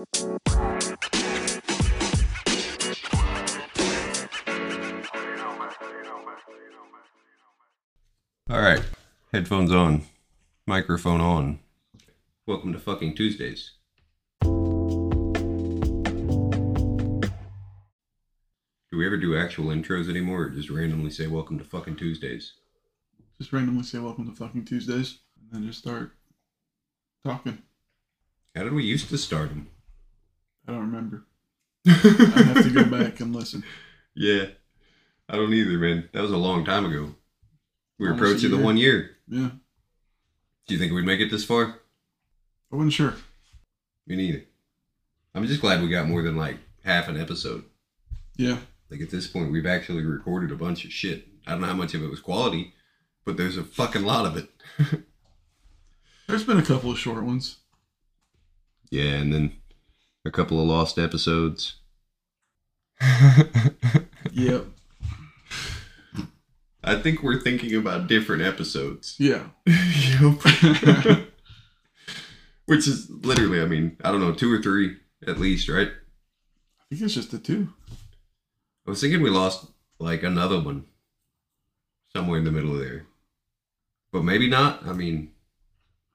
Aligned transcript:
All 0.00 0.06
right, 8.48 8.82
headphones 9.30 9.70
on, 9.70 10.04
microphone 10.66 11.20
on. 11.20 11.58
Welcome 12.46 12.72
to 12.72 12.78
fucking 12.78 13.14
Tuesdays. 13.14 13.72
Do 14.40 14.80
we 18.92 19.04
ever 19.04 19.18
do 19.18 19.36
actual 19.36 19.66
intros 19.66 20.08
anymore, 20.08 20.44
or 20.44 20.48
just 20.48 20.70
randomly 20.70 21.10
say 21.10 21.26
"Welcome 21.26 21.58
to 21.58 21.64
fucking 21.64 21.96
Tuesdays"? 21.96 22.54
Just 23.38 23.52
randomly 23.52 23.82
say 23.82 23.98
welcome 23.98 24.26
to 24.26 24.34
fucking 24.34 24.64
Tuesdays 24.64 25.18
and 25.38 25.50
then 25.52 25.68
just 25.68 25.80
start 25.80 26.12
talking. 27.22 27.58
How 28.56 28.62
did 28.62 28.72
we 28.72 28.84
used 28.84 29.10
to 29.10 29.18
start 29.18 29.50
them? 29.50 29.68
I 30.70 30.74
don't 30.74 30.92
remember. 30.92 31.24
I 31.88 31.90
have 31.90 32.62
to 32.62 32.70
go 32.70 32.84
back 32.84 33.18
and 33.18 33.34
listen. 33.34 33.64
Yeah, 34.14 34.46
I 35.28 35.34
don't 35.34 35.52
either, 35.52 35.78
man. 35.78 36.08
That 36.12 36.22
was 36.22 36.30
a 36.30 36.36
long 36.36 36.64
time 36.64 36.84
ago. 36.84 37.16
We 37.98 38.06
were 38.06 38.12
Almost 38.12 38.22
a 38.22 38.36
approaching 38.46 38.50
the 38.56 38.64
one 38.64 38.76
year. 38.76 39.16
Yeah. 39.26 39.50
Do 40.68 40.74
you 40.74 40.78
think 40.78 40.92
we'd 40.92 41.04
make 41.04 41.18
it 41.18 41.28
this 41.28 41.44
far? 41.44 41.80
I 42.72 42.76
wasn't 42.76 42.92
sure. 42.92 43.14
Me 44.06 44.14
neither. 44.14 44.44
I'm 45.34 45.44
just 45.44 45.60
glad 45.60 45.82
we 45.82 45.88
got 45.88 46.06
more 46.06 46.22
than 46.22 46.36
like 46.36 46.58
half 46.84 47.08
an 47.08 47.20
episode. 47.20 47.64
Yeah. 48.36 48.58
Like 48.90 49.00
at 49.00 49.10
this 49.10 49.26
point, 49.26 49.50
we've 49.50 49.66
actually 49.66 50.04
recorded 50.04 50.52
a 50.52 50.56
bunch 50.56 50.84
of 50.84 50.92
shit. 50.92 51.26
I 51.48 51.52
don't 51.52 51.62
know 51.62 51.66
how 51.66 51.74
much 51.74 51.94
of 51.94 52.04
it 52.04 52.10
was 52.10 52.20
quality, 52.20 52.74
but 53.24 53.36
there's 53.36 53.56
a 53.56 53.64
fucking 53.64 54.04
lot 54.04 54.24
of 54.24 54.36
it. 54.36 54.48
There's 56.28 56.44
been 56.44 56.58
a 56.58 56.64
couple 56.64 56.92
of 56.92 56.98
short 56.98 57.24
ones. 57.24 57.56
Yeah, 58.88 59.14
and 59.14 59.34
then 59.34 59.59
a 60.24 60.30
couple 60.30 60.60
of 60.60 60.66
lost 60.66 60.98
episodes. 60.98 61.76
Yep. 64.32 64.66
I 66.82 66.96
think 66.96 67.22
we're 67.22 67.40
thinking 67.40 67.74
about 67.74 68.06
different 68.06 68.42
episodes. 68.42 69.16
Yeah. 69.18 69.44
Yep. 69.66 70.40
Which 72.66 72.86
is 72.86 73.10
literally, 73.10 73.60
I 73.60 73.64
mean, 73.64 73.96
I 74.04 74.12
don't 74.12 74.20
know, 74.20 74.32
two 74.32 74.52
or 74.52 74.62
three 74.62 74.96
at 75.26 75.38
least, 75.38 75.68
right? 75.68 75.88
I 75.88 76.82
think 76.90 77.02
it's 77.02 77.14
just 77.14 77.32
the 77.32 77.38
two. 77.38 77.68
I 78.86 78.90
was 78.90 79.00
thinking 79.00 79.22
we 79.22 79.30
lost 79.30 79.66
like 79.98 80.22
another 80.22 80.60
one 80.60 80.84
somewhere 82.14 82.38
in 82.38 82.44
the 82.44 82.52
middle 82.52 82.74
of 82.74 82.80
there. 82.80 83.06
But 84.12 84.22
maybe 84.24 84.48
not. 84.48 84.86
I 84.86 84.92
mean, 84.92 85.32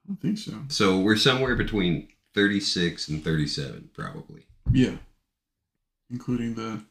I 0.05 0.07
don't 0.09 0.21
think 0.21 0.37
so. 0.37 0.53
so 0.69 0.99
we're 0.99 1.17
somewhere 1.17 1.55
between 1.55 2.07
36 2.35 3.07
and 3.07 3.23
37, 3.23 3.89
probably. 3.93 4.45
Yeah. 4.71 4.97
Including 6.11 6.55
the 6.55 6.83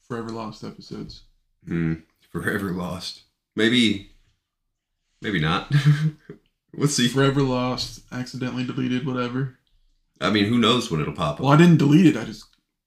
Forever 0.00 0.30
Lost 0.30 0.64
episodes. 0.64 1.22
Hmm. 1.66 1.94
Forever 2.30 2.72
lost. 2.72 3.22
Maybe, 3.54 4.10
maybe 5.22 5.40
not. 5.40 5.72
we'll 6.74 6.88
see. 6.88 7.08
Forever 7.08 7.42
Lost, 7.42 8.00
accidentally 8.12 8.64
deleted, 8.64 9.06
whatever. 9.06 9.58
I 10.20 10.30
mean, 10.30 10.46
who 10.46 10.58
knows 10.58 10.90
when 10.90 11.00
it'll 11.00 11.14
pop 11.14 11.36
up? 11.36 11.40
Well, 11.40 11.52
I 11.52 11.56
didn't 11.56 11.78
delete 11.78 12.06
it. 12.06 12.16
I 12.16 12.24
just 12.24 12.44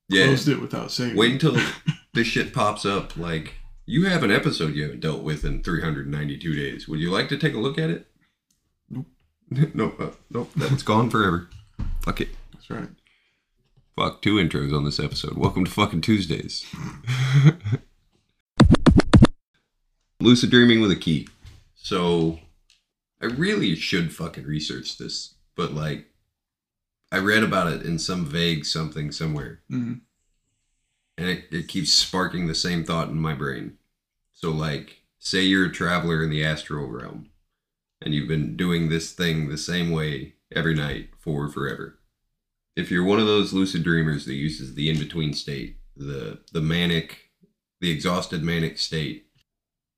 yeah. 0.09 0.25
closed 0.25 0.47
it 0.47 0.61
without 0.61 0.91
saying. 0.91 1.15
Wait 1.15 1.33
until 1.33 1.57
this 2.13 2.27
shit 2.27 2.53
pops 2.53 2.85
up. 2.85 3.17
Like, 3.17 3.55
you 3.85 4.05
have 4.05 4.23
an 4.23 4.31
episode 4.31 4.75
you 4.75 4.83
haven't 4.83 4.99
dealt 4.99 5.23
with 5.23 5.43
in 5.43 5.63
392 5.63 6.55
days. 6.55 6.87
Would 6.87 6.99
you 6.99 7.11
like 7.11 7.29
to 7.29 7.37
take 7.37 7.53
a 7.53 7.59
look 7.59 7.77
at 7.77 7.89
it? 7.89 8.07
Nope. 8.89 9.07
nope. 9.73 9.99
Uh, 9.99 10.09
nope. 10.29 10.51
That's 10.55 10.83
gone 10.83 11.09
forever. 11.09 11.49
Fuck 12.01 12.21
it. 12.21 12.29
That's 12.53 12.69
right. 12.69 12.89
Fuck, 13.95 14.23
two 14.23 14.35
intros 14.35 14.75
on 14.75 14.83
this 14.83 14.99
episode. 14.99 15.37
Welcome 15.37 15.65
to 15.65 15.71
fucking 15.71 16.01
Tuesdays. 16.01 16.65
Lucid 20.19 20.49
dreaming 20.49 20.81
with 20.81 20.89
a 20.89 20.95
key. 20.95 21.27
So, 21.75 22.39
I 23.21 23.25
really 23.25 23.75
should 23.75 24.13
fucking 24.13 24.45
research 24.45 24.97
this, 24.97 25.35
but 25.55 25.73
like, 25.73 26.07
I 27.11 27.19
read 27.19 27.43
about 27.43 27.71
it 27.71 27.83
in 27.83 27.99
some 27.99 28.25
vague 28.25 28.65
something 28.65 29.11
somewhere, 29.11 29.61
hmm 29.69 29.93
and 31.17 31.29
it, 31.29 31.43
it 31.51 31.67
keeps 31.67 31.93
sparking 31.93 32.47
the 32.47 32.55
same 32.55 32.83
thought 32.83 33.09
in 33.09 33.19
my 33.19 33.35
brain. 33.35 33.77
So, 34.31 34.49
like, 34.49 35.03
say 35.19 35.41
you're 35.41 35.67
a 35.67 35.71
traveler 35.71 36.23
in 36.23 36.31
the 36.31 36.43
astral 36.43 36.87
realm, 36.87 37.29
and 38.01 38.13
you've 38.13 38.29
been 38.29 38.55
doing 38.55 38.89
this 38.89 39.11
thing 39.11 39.49
the 39.49 39.57
same 39.57 39.91
way 39.91 40.33
every 40.55 40.75
night 40.75 41.09
for 41.19 41.49
forever. 41.49 41.99
If 42.75 42.89
you're 42.89 43.03
one 43.03 43.19
of 43.19 43.27
those 43.27 43.53
lucid 43.53 43.83
dreamers 43.83 44.25
that 44.25 44.33
uses 44.33 44.75
the 44.75 44.89
in 44.89 44.97
between 44.97 45.33
state, 45.33 45.77
the 45.95 46.39
the 46.51 46.61
manic, 46.61 47.31
the 47.79 47.91
exhausted 47.91 48.43
manic 48.43 48.77
state, 48.77 49.27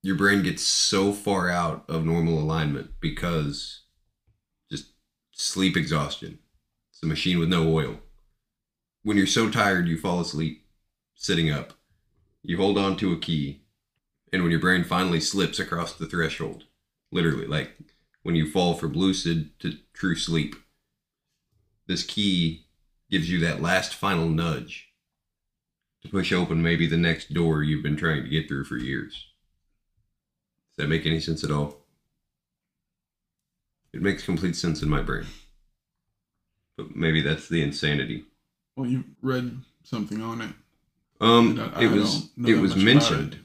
your 0.02 0.16
brain 0.16 0.44
gets 0.44 0.64
so 0.64 1.14
far 1.14 1.50
out 1.50 1.86
of 1.88 2.06
normal 2.06 2.40
alignment 2.40 2.92
because 3.00 3.82
just 4.72 4.88
sleep 5.32 5.78
exhaustion. 5.78 6.40
It's 6.92 7.04
a 7.04 7.06
machine 7.06 7.40
with 7.40 7.50
no 7.50 7.72
oil. 7.72 8.00
When 9.04 9.18
you're 9.18 9.28
so 9.28 9.50
tired 9.50 9.88
you 9.88 9.98
fall 9.98 10.20
asleep 10.20 10.64
sitting 11.16 11.50
up. 11.50 11.74
You 12.44 12.58
hold 12.58 12.78
on 12.78 12.98
to 12.98 13.14
a 13.14 13.20
key, 13.20 13.62
and 14.34 14.42
when 14.42 14.52
your 14.52 14.60
brain 14.60 14.84
finally 14.84 15.22
slips 15.22 15.58
across 15.58 15.94
the 15.94 16.06
threshold, 16.06 16.66
literally, 17.12 17.48
like 17.48 17.78
when 18.24 18.36
you 18.36 18.50
fall 18.50 18.74
from 18.74 18.94
lucid 18.94 19.58
to 19.60 19.78
true 19.94 20.16
sleep, 20.16 20.56
this 21.88 22.04
key 22.04 22.66
gives 23.12 23.30
you 23.30 23.40
that 23.42 23.62
last 23.62 23.94
final 23.94 24.28
nudge 24.28 24.88
to 26.02 26.10
push 26.10 26.32
open 26.34 26.62
maybe 26.62 26.88
the 26.88 26.98
next 26.98 27.34
door 27.34 27.64
you've 27.64 27.84
been 27.84 27.98
trying 27.98 28.24
to 28.24 28.30
get 28.30 28.48
through 28.48 28.64
for 28.66 28.78
years. 28.78 29.28
Does 30.72 30.84
that 30.84 30.90
make 30.90 31.06
any 31.06 31.20
sense 31.20 31.44
at 31.44 31.52
all? 31.52 31.78
It 33.94 34.02
makes 34.02 34.24
complete 34.26 34.56
sense 34.56 34.82
in 34.82 34.90
my 34.90 35.02
brain. 35.02 35.28
But 36.78 36.96
maybe 36.96 37.22
that's 37.22 37.48
the 37.48 37.62
insanity. 37.62 38.26
Well, 38.76 38.90
you 38.90 39.04
read 39.22 39.60
something 39.84 40.22
on 40.22 40.42
it. 40.42 40.50
Um, 41.22 41.60
I- 41.60 41.80
I 41.80 41.84
it 41.84 41.92
was 41.92 42.30
it 42.48 42.56
was 42.60 42.76
mentioned. 42.76 43.34
it. 43.36 43.40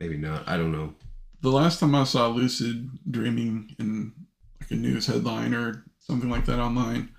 Maybe 0.00 0.16
not. 0.16 0.48
I 0.48 0.56
don't 0.56 0.72
know. 0.72 0.94
The 1.40 1.50
last 1.50 1.78
time 1.78 1.94
I 1.94 2.04
saw 2.04 2.28
lucid 2.28 2.90
dreaming 3.08 3.76
in 3.78 4.12
like 4.60 4.70
a 4.72 4.74
news 4.74 5.06
headline 5.06 5.54
or 5.54 5.84
something 5.98 6.28
like 6.28 6.46
that 6.46 6.58
online, 6.58 7.10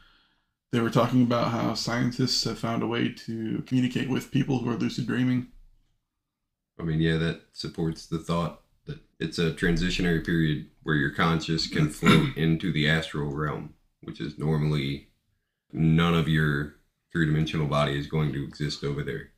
they 0.72 0.82
were 0.82 0.90
talking 0.90 1.24
about 1.24 1.52
how 1.52 1.74
scientists 1.74 2.44
have 2.44 2.60
found 2.60 2.84
a 2.84 2.88
way 2.88 3.14
to 3.26 3.64
communicate 3.66 4.10
with 4.10 4.32
people 4.32 4.60
who 4.60 4.70
are 4.70 4.76
lucid 4.76 5.08
dreaming. 5.08 5.48
I 6.80 6.84
mean, 6.84 7.00
yeah, 7.00 7.18
that 7.18 7.42
supports 7.54 8.06
the 8.06 8.20
thought 8.20 8.62
that 8.86 9.00
it's 9.20 9.40
a 9.40 9.52
transitionary 9.52 10.26
period 10.26 10.68
where 10.84 10.96
your 10.96 11.12
conscious 11.12 11.68
can 11.68 11.90
float 11.90 12.36
into 12.38 12.72
the 12.72 12.90
astral 12.90 13.34
realm, 13.34 13.74
which 14.02 14.20
is 14.20 14.38
normally 14.38 15.10
none 15.72 16.14
of 16.14 16.28
your 16.28 16.76
three 17.12 17.26
dimensional 17.26 17.68
body 17.68 17.98
is 17.98 18.08
going 18.08 18.34
to 18.34 18.44
exist 18.44 18.84
over 18.84 19.04
there. 19.04 19.32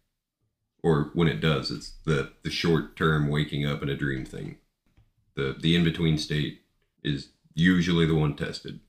Or 0.83 1.11
when 1.13 1.27
it 1.27 1.39
does, 1.39 1.69
it's 1.69 1.93
the, 2.05 2.31
the 2.43 2.49
short 2.49 2.95
term 2.95 3.27
waking 3.27 3.65
up 3.65 3.83
in 3.83 3.89
a 3.89 3.95
dream 3.95 4.25
thing. 4.25 4.57
The 5.41 5.55
the 5.59 5.75
in 5.75 5.83
between 5.83 6.19
state 6.19 6.61
is 7.03 7.29
usually 7.55 8.05
the 8.05 8.13
one 8.13 8.35
tested. 8.35 8.79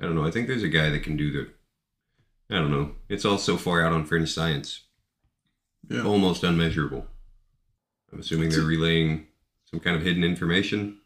I 0.00 0.04
don't 0.04 0.14
know. 0.14 0.24
I 0.24 0.30
think 0.30 0.46
there's 0.46 0.62
a 0.62 0.68
guy 0.68 0.90
that 0.90 1.02
can 1.02 1.16
do 1.16 1.32
the 1.32 2.54
I 2.54 2.60
don't 2.60 2.70
know. 2.70 2.92
It's 3.08 3.24
all 3.24 3.38
so 3.38 3.56
far 3.56 3.82
out 3.84 3.92
on 3.92 4.04
fringe 4.04 4.32
science. 4.32 4.84
Yeah. 5.88 6.04
almost 6.04 6.44
unmeasurable. 6.44 7.06
I'm 8.12 8.20
assuming 8.20 8.50
they're 8.50 8.62
relaying 8.62 9.26
some 9.64 9.80
kind 9.80 9.96
of 9.96 10.02
hidden 10.02 10.22
information. 10.22 10.98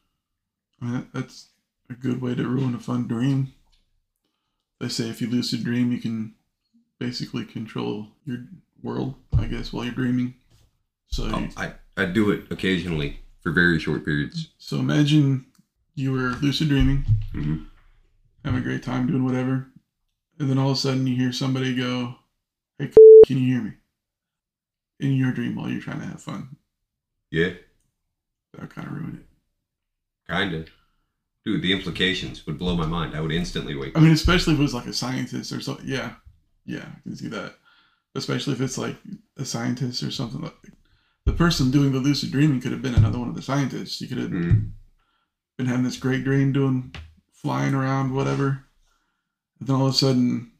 That's 1.15 1.49
a 1.89 1.95
good 1.95 2.21
way 2.21 2.35
to 2.35 2.47
ruin 2.47 2.75
a 2.75 2.79
fun 2.79 3.09
dream. 3.09 3.55
They 4.79 4.89
say 4.89 5.09
if 5.09 5.23
you 5.23 5.31
lucid 5.31 5.65
dream, 5.65 5.91
you 5.91 5.99
can 5.99 6.35
basically 6.99 7.47
control 7.47 8.09
your 8.27 8.45
world, 8.83 9.15
I 9.39 9.47
guess, 9.47 9.73
while 9.73 9.85
you're 9.87 9.95
dreaming. 9.95 10.35
So, 11.07 11.25
Um, 11.25 11.49
I 11.57 11.73
I 11.97 12.05
do 12.05 12.31
it 12.31 12.53
occasionally 12.53 13.21
for 13.47 13.53
very 13.53 13.79
short 13.79 14.05
periods. 14.05 14.49
so 14.59 14.79
imagine 14.81 15.47
you 15.95 16.11
were 16.11 16.31
lucid 16.43 16.69
dreaming, 16.69 17.05
Mhm. 17.33 17.67
having 18.45 18.59
a 18.59 18.63
great 18.63 18.83
time 18.83 19.07
doing 19.07 19.25
whatever, 19.25 19.71
and 20.41 20.51
then 20.51 20.59
all 20.59 20.73
of 20.73 20.77
a 20.77 20.81
sudden 20.81 21.07
you 21.07 21.15
hear 21.15 21.31
somebody 21.33 21.73
go, 21.77 22.19
"Hey, 22.77 22.89
can 23.27 23.39
you 23.39 23.47
hear 23.47 23.63
me?" 23.63 23.73
In 24.99 25.13
your 25.13 25.31
dream 25.31 25.55
while 25.55 25.71
you're 25.71 25.81
trying 25.81 26.01
to 26.01 26.07
have 26.07 26.21
fun. 26.21 26.57
Yeah, 27.31 27.51
That 28.53 28.63
would 28.63 28.71
kind 28.71 28.89
of 28.89 28.95
ruin 28.95 29.17
it. 29.21 29.29
kinda. 30.29 30.67
Dude, 31.45 31.63
the 31.63 31.73
implications 31.73 32.45
would 32.47 32.59
blow 32.59 32.75
my 32.77 32.87
mind. 32.87 33.15
I 33.15 33.21
would 33.21 33.31
instantly 33.31 33.77
wake 33.77 33.97
I 33.97 34.01
mean, 34.01 34.11
especially 34.11 34.55
if 34.55 34.59
it 34.59 34.63
was 34.63 34.75
like 34.75 34.87
a 34.87 34.93
scientist 34.93 35.53
or 35.53 35.61
something. 35.61 35.87
Yeah, 35.87 36.17
yeah, 36.65 36.89
I 36.97 37.01
can 37.03 37.15
see 37.15 37.29
that. 37.29 37.61
Especially 38.17 38.55
if 38.55 38.61
it's 38.61 38.77
like 38.77 38.97
a 39.37 39.45
scientist 39.45 40.03
or 40.03 40.11
something 40.11 40.41
like. 40.41 40.57
The 41.27 41.33
person 41.33 41.73
doing 41.73 41.93
the 41.93 41.99
lucid 41.99 42.31
dreaming 42.31 42.61
could 42.61 42.71
have 42.73 42.81
been 42.83 42.95
another 42.95 43.19
one 43.19 43.29
of 43.29 43.35
the 43.35 43.43
scientists. 43.43 44.01
You 44.01 44.07
could 44.09 44.19
have 44.19 44.31
Mhm. 44.31 44.71
been 45.59 45.67
having 45.67 45.83
this 45.83 45.97
great 45.99 46.23
dream, 46.23 46.53
doing 46.53 46.95
flying 47.33 47.75
around, 47.75 48.13
whatever, 48.13 48.65
and 49.59 49.67
then 49.69 49.77
all 49.77 49.89
of 49.89 49.95
a 49.95 49.97
sudden, 49.97 50.53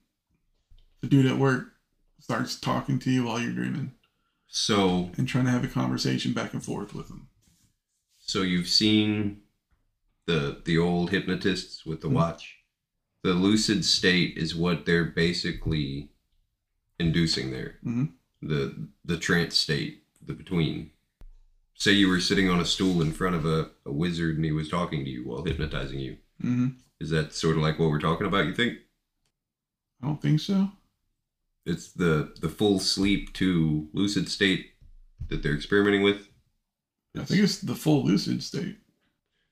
the 1.01 1.07
dude 1.09 1.27
at 1.27 1.39
work 1.39 1.73
starts 2.19 2.59
talking 2.59 2.99
to 2.99 3.11
you 3.13 3.25
while 3.25 3.41
you're 3.41 3.53
dreaming 3.53 3.93
So 4.49 5.13
and 5.17 5.29
trying 5.29 5.45
to 5.45 5.51
have 5.53 5.63
a 5.65 5.69
conversation 5.69 6.33
back 6.33 6.53
and 6.53 6.63
forth 6.65 6.93
with 6.95 7.09
him. 7.09 7.29
so 8.19 8.43
you've 8.43 8.69
seen 8.69 9.43
the 10.27 10.61
the 10.65 10.77
old 10.77 11.11
hypnotists 11.11 11.87
with 11.87 12.01
the 12.01 12.09
Mhm. 12.09 12.13
watch. 12.15 12.57
The 13.23 13.35
lucid 13.35 13.85
state 13.85 14.37
is 14.37 14.53
what 14.57 14.85
they're 14.85 15.05
basically 15.05 16.11
inducing 16.99 17.53
there. 17.53 17.79
Mhm. 17.85 18.15
The 18.43 18.89
the 19.05 19.17
trance 19.17 19.57
state, 19.57 20.05
the 20.27 20.35
between. 20.35 20.91
Say 21.75 21.93
you 21.93 22.09
were 22.09 22.21
sitting 22.21 22.49
on 22.49 22.61
a 22.61 22.65
stool 22.65 23.03
in 23.03 23.13
front 23.13 23.37
of 23.37 23.45
a, 23.45 23.71
a 23.85 23.93
wizard 23.93 24.37
and 24.37 24.45
he 24.45 24.53
was 24.53 24.69
talking 24.69 25.05
to 25.05 25.11
you 25.11 25.25
while 25.29 25.45
hypnotizing 25.45 25.99
you. 25.99 26.17
hmm 26.41 26.69
Is 27.01 27.11
that 27.11 27.35
sort 27.35 27.57
of 27.57 27.63
like 27.63 27.79
what 27.79 27.91
we're 27.91 28.01
talking 28.01 28.27
about, 28.27 28.47
you 28.47 28.55
think? 28.55 28.79
I 30.03 30.07
don't 30.07 30.21
think 30.21 30.41
so. 30.41 30.71
It's 31.65 31.93
the 31.93 32.33
the 32.41 32.49
full 32.49 32.79
sleep 32.79 33.33
to 33.35 33.89
lucid 33.93 34.29
state 34.29 34.73
that 35.29 35.43
they're 35.43 35.55
experimenting 35.55 36.03
with. 36.03 36.29
I 37.19 37.25
think 37.25 37.43
it's 37.43 37.59
the 37.59 37.75
full 37.75 38.05
lucid 38.05 38.43
state. 38.43 38.79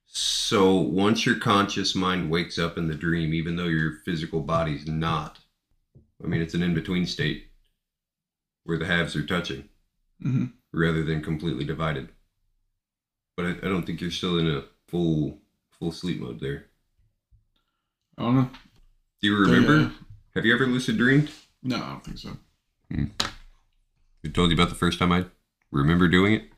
So 0.06 0.76
once 0.76 1.26
your 1.26 1.38
conscious 1.38 1.94
mind 1.94 2.31
wakes 2.31 2.59
up 2.59 2.79
in 2.79 2.87
the 2.88 2.94
dream, 2.94 3.35
even 3.35 3.56
though 3.56 3.65
your 3.65 3.94
physical 4.05 4.41
body's 4.41 4.87
not, 4.87 5.41
I 6.23 6.29
mean, 6.29 6.41
it's 6.41 6.55
an 6.55 6.62
in 6.62 6.73
between 6.75 7.06
state 7.06 7.49
where 8.62 8.79
the 8.79 8.87
halves 8.87 9.17
are 9.17 9.26
touching 9.26 9.69
hmm 10.23 10.47
rather 10.75 11.03
than 11.05 11.23
completely 11.23 11.65
divided. 11.65 12.09
But 13.37 13.47
I, 13.47 13.50
I 13.50 13.69
don't 13.69 13.85
think 13.85 14.00
you're 14.00 14.11
still 14.11 14.38
in 14.38 14.49
a 14.49 14.65
full 14.88 15.38
full 15.79 15.93
sleep 15.93 16.21
mode 16.21 16.41
there. 16.41 16.67
I 18.19 18.23
don't 18.23 18.37
know. 18.37 18.50
Do 19.21 19.29
you 19.29 19.37
remember? 19.37 19.79
They, 19.79 19.85
uh, 19.85 19.88
Have 20.37 20.44
you 20.47 20.55
ever 20.55 20.67
lucid 20.67 20.97
dreamed? 20.99 21.31
no, 21.62 21.76
I 21.76 21.88
don't 21.91 22.05
think 22.05 22.19
so. 22.19 22.37
I 22.93 24.29
told 24.32 24.50
you 24.50 24.56
about 24.56 24.69
the 24.69 24.75
first 24.75 24.99
time 24.99 25.12
I 25.12 25.26
remember 25.71 26.09
doing 26.09 26.35
it. 26.35 26.50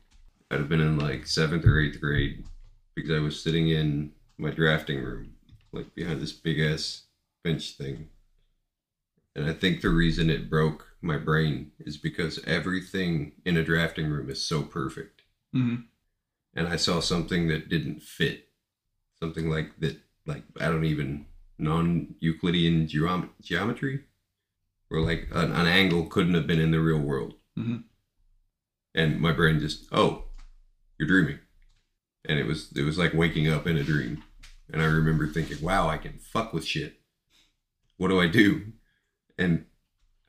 I'd 0.51 0.59
have 0.59 0.69
been 0.69 0.81
in 0.81 0.97
like 0.99 1.27
seventh 1.27 1.65
or 1.65 1.79
eighth 1.79 1.99
grade 1.99 2.45
because 2.95 3.11
I 3.11 3.19
was 3.19 3.41
sitting 3.41 3.69
in 3.69 4.11
my 4.37 4.51
drafting 4.51 5.01
room, 5.03 5.33
like 5.73 5.93
behind 5.95 6.21
this 6.21 6.31
big 6.31 6.59
ass 6.59 7.03
bench 7.43 7.71
thing. 7.71 8.09
And 9.37 9.49
I 9.49 9.53
think 9.53 9.81
the 9.81 9.89
reason 9.89 10.29
it 10.29 10.49
broke 10.49 10.87
my 11.01 11.17
brain 11.17 11.71
is 11.79 11.95
because 11.95 12.43
everything 12.45 13.33
in 13.45 13.55
a 13.55 13.63
drafting 13.63 14.09
room 14.09 14.29
is 14.29 14.43
so 14.43 14.63
perfect. 14.63 15.21
hmm 15.53 15.75
And 16.55 16.67
I 16.67 16.75
saw 16.75 16.99
something 16.99 17.47
that 17.47 17.69
didn't 17.69 18.01
fit. 18.01 18.49
Something 19.19 19.49
like 19.49 19.79
that, 19.79 20.01
like, 20.25 20.43
I 20.59 20.65
don't 20.65 20.85
even, 20.85 21.27
non 21.59 22.15
Euclidean 22.19 22.87
geom- 22.87 23.29
geometry, 23.41 24.05
or 24.89 25.01
like 25.01 25.27
an, 25.31 25.51
an 25.51 25.67
angle 25.67 26.07
couldn't 26.07 26.33
have 26.35 26.47
been 26.47 26.59
in 26.59 26.71
the 26.71 26.79
real 26.79 26.99
world. 26.99 27.35
Mhm. 27.57 27.83
and 28.95 29.19
my 29.21 29.31
brain 29.31 29.59
just 29.59 29.87
oh 29.91 30.25
you're 30.97 31.07
dreaming. 31.07 31.39
And 32.25 32.39
it 32.39 32.45
was 32.47 32.71
it 32.75 32.83
was 32.83 32.97
like 32.97 33.13
waking 33.13 33.47
up 33.47 33.67
in 33.67 33.77
a 33.77 33.83
dream. 33.83 34.23
And 34.71 34.81
i 34.81 34.85
remember 34.85 35.27
thinking 35.27 35.61
wow 35.61 35.87
i 35.89 35.97
can 35.97 36.17
fuck 36.19 36.53
with 36.53 36.65
shit. 36.65 36.99
What 37.97 38.09
do 38.09 38.19
i 38.19 38.27
do 38.27 38.73
and 39.37 39.65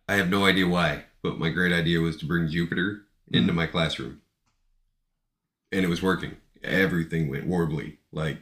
i 0.08 0.14
have 0.14 0.28
no 0.28 0.44
idea 0.44 0.66
why 0.66 1.04
but 1.22 1.38
my 1.38 1.50
great 1.50 1.72
idea 1.72 2.00
was 2.00 2.16
to 2.16 2.26
bring 2.26 2.48
jupiter 2.48 3.02
into 3.30 3.52
my 3.52 3.66
classroom. 3.66 4.22
And 5.72 5.84
it 5.84 5.88
was 5.88 6.02
working. 6.02 6.36
Everything 6.62 7.28
went 7.28 7.48
warbly. 7.48 7.98
Like 8.12 8.38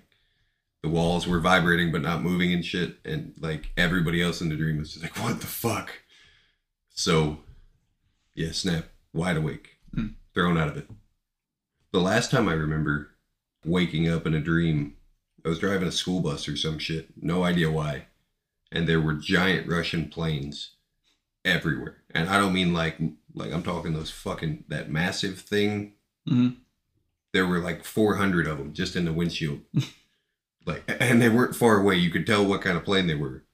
the 0.82 0.88
walls 0.88 1.26
were 1.26 1.40
vibrating 1.40 1.90
but 1.90 2.02
not 2.02 2.22
moving 2.22 2.52
and 2.52 2.64
shit. 2.64 2.98
And 3.04 3.34
like 3.40 3.72
everybody 3.76 4.22
else 4.22 4.40
in 4.40 4.48
the 4.48 4.56
dream 4.56 4.78
was 4.78 4.92
just 4.92 5.02
like 5.02 5.16
what 5.18 5.40
the 5.40 5.46
fuck? 5.46 5.90
So 6.90 7.38
yeah 8.34 8.52
snap. 8.52 8.86
Wide 9.12 9.36
awake. 9.36 9.70
Hmm. 9.94 10.08
thrown 10.34 10.58
out 10.58 10.68
of 10.68 10.76
it. 10.76 10.88
The 11.92 12.00
last 12.00 12.30
time 12.30 12.48
i 12.48 12.52
remember 12.52 13.10
waking 13.64 14.08
up 14.08 14.26
in 14.26 14.34
a 14.34 14.40
dream 14.40 14.96
i 15.44 15.48
was 15.48 15.58
driving 15.58 15.88
a 15.88 15.92
school 15.92 16.20
bus 16.20 16.46
or 16.48 16.56
some 16.56 16.78
shit. 16.78 17.08
No 17.20 17.42
idea 17.42 17.70
why 17.70 18.06
and 18.72 18.88
there 18.88 19.00
were 19.00 19.14
giant 19.14 19.68
russian 19.68 20.08
planes 20.08 20.76
everywhere. 21.44 21.98
And 22.14 22.28
i 22.28 22.38
don't 22.38 22.54
mean 22.54 22.72
like 22.72 22.98
like 23.34 23.52
i'm 23.52 23.62
talking 23.62 23.92
those 23.92 24.10
fucking 24.10 24.64
that 24.68 24.90
massive 24.90 25.38
thing. 25.40 25.92
Hmm 26.26 26.48
there 27.36 27.46
were 27.46 27.58
like 27.58 27.84
400 27.84 28.46
of 28.46 28.56
them 28.56 28.72
just 28.72 28.96
in 28.96 29.04
the 29.04 29.12
windshield. 29.12 29.60
Like 30.68 30.82
and 31.00 31.22
they 31.22 31.28
weren't 31.28 31.54
far 31.54 31.78
away. 31.78 31.94
You 31.94 32.10
could 32.10 32.26
tell 32.26 32.44
what 32.44 32.60
kind 32.60 32.76
of 32.76 32.84
plane 32.84 33.06
they 33.06 33.14
were. 33.14 33.44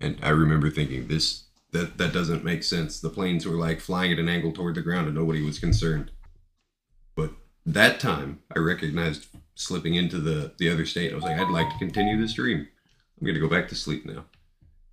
And 0.00 0.18
i 0.20 0.30
remember 0.30 0.70
thinking 0.70 1.06
this 1.06 1.44
that 1.70 1.98
that 1.98 2.12
doesn't 2.12 2.42
make 2.42 2.64
sense. 2.64 2.98
The 2.98 3.10
planes 3.10 3.46
were 3.46 3.54
like 3.54 3.78
flying 3.78 4.10
at 4.10 4.18
an 4.18 4.28
angle 4.28 4.50
toward 4.50 4.74
the 4.74 4.82
ground 4.82 5.06
and 5.06 5.14
nobody 5.14 5.40
was 5.40 5.60
concerned. 5.60 6.10
But 7.14 7.30
that 7.64 8.00
time 8.00 8.40
i 8.56 8.58
recognized 8.58 9.28
slipping 9.54 9.94
into 9.94 10.18
the 10.18 10.52
the 10.58 10.68
other 10.68 10.84
state. 10.84 11.12
I 11.12 11.14
was 11.14 11.22
like 11.22 11.38
i'd 11.38 11.48
like 11.48 11.70
to 11.70 11.78
continue 11.78 12.20
this 12.20 12.34
dream 12.34 12.66
i'm 13.22 13.26
going 13.26 13.34
to 13.36 13.40
go 13.40 13.48
back 13.48 13.68
to 13.68 13.76
sleep 13.76 14.04
now 14.04 14.24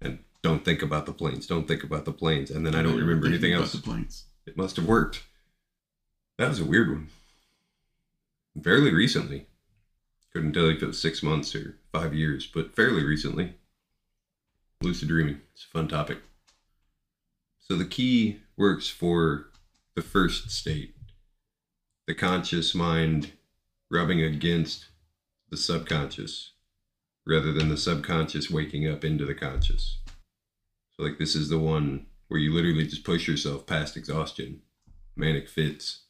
and 0.01 0.19
don't 0.43 0.63
think 0.63 0.83
about 0.83 1.07
the 1.07 1.11
planes 1.11 1.47
don't 1.47 1.67
think 1.67 1.83
about 1.83 2.05
the 2.05 2.11
planes 2.13 2.51
and 2.51 2.63
then 2.63 2.75
i 2.75 2.83
don't 2.83 2.95
remember 2.99 3.25
anything 3.25 3.53
else 3.53 3.71
The 3.71 3.79
planes. 3.81 4.25
it 4.45 4.55
must 4.55 4.75
have 4.75 4.85
worked. 4.85 5.23
That 6.37 6.47
was 6.49 6.59
a 6.61 6.65
weird 6.65 6.89
one. 6.89 7.09
Fairly 8.63 8.93
recently. 8.93 9.47
Couldn't 10.31 10.53
tell 10.53 10.67
you 10.67 10.77
if 10.77 10.81
it 10.83 10.85
was 10.85 11.01
six 11.01 11.21
months 11.21 11.53
or 11.53 11.75
five 11.91 12.13
years, 12.13 12.47
but 12.47 12.75
fairly 12.75 13.03
recently. 13.03 13.55
Lucid 14.81 15.09
dreaming. 15.09 15.41
It's 15.53 15.65
a 15.65 15.67
fun 15.67 15.89
topic. 15.89 16.19
So 17.59 17.75
the 17.75 17.83
key 17.83 18.39
works 18.55 18.87
for 18.87 19.47
the 19.95 20.01
first 20.01 20.49
state 20.51 20.95
the 22.07 22.15
conscious 22.15 22.73
mind 22.73 23.33
rubbing 23.91 24.21
against 24.23 24.85
the 25.49 25.57
subconscious 25.57 26.51
rather 27.29 27.53
than 27.53 27.69
the 27.69 27.77
subconscious 27.77 28.49
waking 28.49 28.87
up 28.87 29.05
into 29.05 29.25
the 29.25 29.35
conscious. 29.35 29.99
So, 30.91 31.03
like, 31.03 31.19
this 31.19 31.35
is 31.35 31.49
the 31.49 31.59
one 31.59 32.07
where 32.27 32.39
you 32.39 32.53
literally 32.53 32.87
just 32.87 33.03
push 33.03 33.27
yourself 33.27 33.65
past 33.65 33.95
exhaustion, 33.95 34.61
manic 35.15 35.47
fits, 35.47 36.01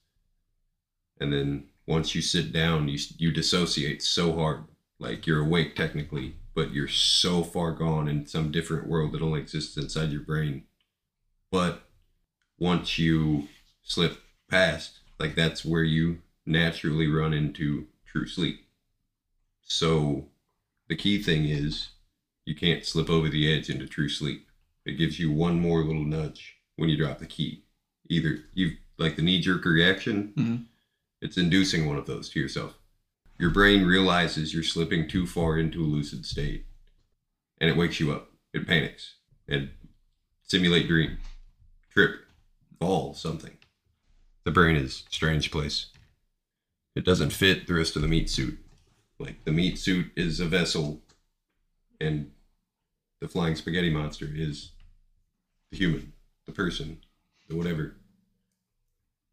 and 1.19 1.33
then 1.33 1.65
once 1.85 2.15
you 2.15 2.21
sit 2.21 2.53
down, 2.53 2.87
you 2.87 2.97
you 3.17 3.31
dissociate 3.31 4.01
so 4.01 4.35
hard, 4.35 4.63
like 4.99 5.27
you're 5.27 5.41
awake 5.41 5.75
technically, 5.75 6.35
but 6.55 6.71
you're 6.71 6.87
so 6.87 7.43
far 7.43 7.71
gone 7.71 8.07
in 8.07 8.25
some 8.25 8.51
different 8.51 8.87
world 8.87 9.11
that 9.11 9.21
only 9.21 9.39
exists 9.39 9.75
inside 9.75 10.11
your 10.11 10.21
brain. 10.21 10.63
But 11.51 11.81
once 12.57 12.99
you 12.99 13.47
slip 13.83 14.21
past, 14.49 14.99
like 15.19 15.35
that's 15.35 15.65
where 15.65 15.83
you 15.83 16.19
naturally 16.45 17.07
run 17.07 17.33
into 17.33 17.87
true 18.05 18.27
sleep. 18.27 18.65
So 19.63 20.27
the 20.89 20.95
key 20.95 21.21
thing 21.21 21.45
is 21.45 21.89
you 22.45 22.55
can't 22.55 22.85
slip 22.85 23.09
over 23.09 23.29
the 23.29 23.51
edge 23.53 23.69
into 23.69 23.87
true 23.87 24.09
sleep. 24.09 24.47
It 24.85 24.93
gives 24.97 25.19
you 25.19 25.31
one 25.31 25.59
more 25.59 25.83
little 25.83 26.03
nudge 26.03 26.55
when 26.75 26.89
you 26.89 26.97
drop 26.97 27.19
the 27.19 27.25
key. 27.27 27.63
Either 28.09 28.43
you've 28.53 28.73
like 28.97 29.15
the 29.15 29.21
knee 29.21 29.39
jerk 29.39 29.63
reaction, 29.65 30.33
Mhm. 30.35 30.65
it's 31.21 31.37
inducing 31.37 31.85
one 31.85 31.97
of 31.97 32.05
those 32.05 32.29
to 32.29 32.39
yourself. 32.39 32.77
Your 33.37 33.51
brain 33.51 33.85
realizes 33.85 34.53
you're 34.53 34.63
slipping 34.63 35.07
too 35.07 35.25
far 35.25 35.57
into 35.57 35.81
a 35.83 35.87
lucid 35.87 36.25
state 36.25 36.65
and 37.59 37.69
it 37.69 37.77
wakes 37.77 37.99
you 37.99 38.11
up. 38.11 38.33
It 38.53 38.67
panics 38.67 39.15
and 39.47 39.69
simulate 40.43 40.87
dream, 40.87 41.19
trip, 41.91 42.25
fall, 42.79 43.13
something. 43.13 43.57
The 44.43 44.51
brain 44.51 44.75
is 44.75 45.03
a 45.07 45.11
strange 45.13 45.51
place. 45.51 45.87
It 46.95 47.05
doesn't 47.05 47.29
fit 47.31 47.67
the 47.67 47.75
rest 47.75 47.95
of 47.95 48.01
the 48.01 48.07
meat 48.07 48.29
suit. 48.29 48.57
Like 49.19 49.43
the 49.43 49.51
meat 49.51 49.77
suit 49.77 50.11
is 50.15 50.39
a 50.39 50.45
vessel 50.45 51.01
and 51.99 52.31
the 53.19 53.27
flying 53.27 53.55
spaghetti 53.55 53.89
monster 53.89 54.29
is 54.33 54.71
the 55.71 55.77
human, 55.77 56.13
the 56.45 56.53
person, 56.53 56.99
the 57.49 57.55
whatever. 57.55 57.97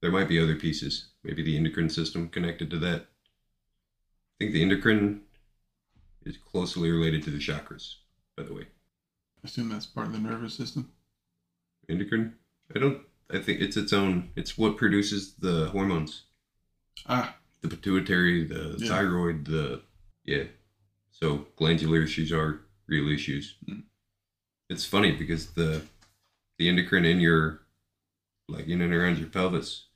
There 0.03 0.11
might 0.11 0.29
be 0.29 0.41
other 0.41 0.57
pieces. 0.57 1.09
Maybe 1.23 1.43
the 1.43 1.57
endocrine 1.57 1.89
system 1.89 2.29
connected 2.29 2.69
to 2.71 2.79
that. 2.81 3.03
I 3.03 4.35
think 4.39 4.53
the 4.53 4.63
endocrine 4.63 5.23
is 6.25 6.37
closely 6.37 6.91
related 6.91 7.23
to 7.23 7.31
the 7.31 7.39
chakras, 7.39 7.95
by 8.37 8.43
the 8.43 8.53
way. 8.53 8.63
I 8.63 9.47
assume 9.47 9.69
that's 9.69 9.87
part 9.87 10.09
of 10.09 10.13
the 10.13 10.19
nervous 10.19 10.55
system. 10.55 10.91
Endocrine? 11.89 12.35
I 12.75 12.81
don't 12.81 13.03
I 13.31 13.39
think 13.39 13.61
it's 13.61 13.77
its 13.77 13.93
own 13.93 14.31
it's 14.35 14.59
what 14.59 14.77
produces 14.77 15.35
the 15.35 15.69
hormones. 15.69 16.23
Ah, 17.09 17.37
The 17.69 17.77
pituitary, 17.77 18.45
the 18.45 18.77
Yeah. 18.79 18.89
thyroid, 18.89 19.45
the 19.47 19.83
yeah. 20.25 20.45
So 21.11 21.47
glandular 21.57 22.03
issues 22.03 22.31
are 22.33 22.61
real 22.87 23.09
issues. 23.09 23.57
Mm. 23.67 23.85
It's 24.69 24.85
funny 24.85 25.13
because 25.13 25.53
the 25.53 25.83
the 26.59 26.69
endocrine 26.69 27.05
in 27.05 27.21
your 27.21 27.63
like 28.49 28.67
in 28.69 28.81
and 28.81 28.93
around 28.95 29.19
your 29.19 29.29
pelvis 29.29 29.87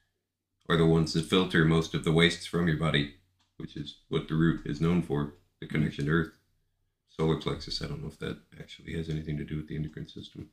are 0.69 0.77
the 0.77 0.87
ones 0.87 1.13
that 1.13 1.25
filter 1.27 1.65
most 1.65 1.95
of 1.95 2.05
the 2.05 2.13
wastes 2.13 2.47
from 2.47 2.67
your 2.69 2.77
body, 2.77 3.15
which 3.59 3.77
is 3.77 3.99
what 4.09 4.29
the 4.29 4.35
root 4.35 4.67
is 4.67 4.81
known 4.81 5.03
for, 5.03 5.35
the 5.61 5.67
connection 5.67 6.07
to 6.07 6.13
earth. 6.13 6.33
Solar 7.09 7.37
plexus, 7.37 7.83
I 7.83 7.87
don't 7.89 8.03
know 8.03 8.09
if 8.09 8.19
that 8.21 8.39
actually 8.59 8.93
has 8.97 9.09
anything 9.09 9.37
to 9.39 9.45
do 9.45 9.57
with 9.57 9.69
the 9.69 9.77
endocrine 9.77 10.09
system. 10.09 10.49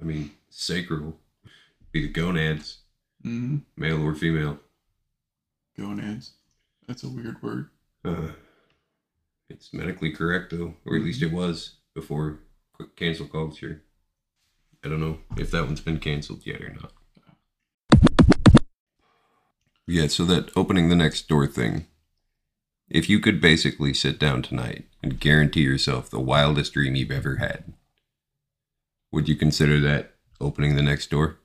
I 0.00 0.04
mean, 0.04 0.30
sacral 0.48 1.18
be 1.92 2.02
the 2.06 2.12
gonads, 2.12 2.78
Mm-hmm. 3.24 3.58
male 3.76 4.02
or 4.02 4.14
female. 4.14 4.58
Gonads. 5.80 6.32
That's 6.86 7.04
a 7.04 7.08
weird 7.08 7.42
word. 7.42 7.70
Uh, 8.04 8.32
it's 9.48 9.72
medically 9.72 10.12
correct 10.12 10.50
though, 10.50 10.74
or 10.84 10.96
at 10.96 11.02
least 11.02 11.22
it 11.22 11.32
was 11.32 11.76
before 11.94 12.40
cancel 12.96 13.26
culture. 13.26 13.82
I 14.84 14.88
don't 14.88 15.00
know 15.00 15.18
if 15.36 15.50
that 15.50 15.64
one's 15.64 15.80
been 15.80 15.98
canceled 15.98 16.46
yet 16.46 16.60
or 16.60 16.70
not. 16.70 16.92
Yeah, 19.86 20.06
so 20.06 20.24
that 20.26 20.50
opening 20.56 20.88
the 20.88 20.96
next 20.96 21.28
door 21.28 21.46
thing. 21.46 21.86
If 22.88 23.08
you 23.08 23.20
could 23.20 23.40
basically 23.40 23.94
sit 23.94 24.18
down 24.18 24.42
tonight 24.42 24.86
and 25.02 25.20
guarantee 25.20 25.62
yourself 25.62 26.10
the 26.10 26.20
wildest 26.20 26.74
dream 26.74 26.94
you've 26.94 27.10
ever 27.10 27.36
had, 27.36 27.72
would 29.12 29.28
you 29.28 29.36
consider 29.36 29.80
that 29.80 30.14
opening 30.40 30.76
the 30.76 30.82
next 30.82 31.10
door? 31.10 31.38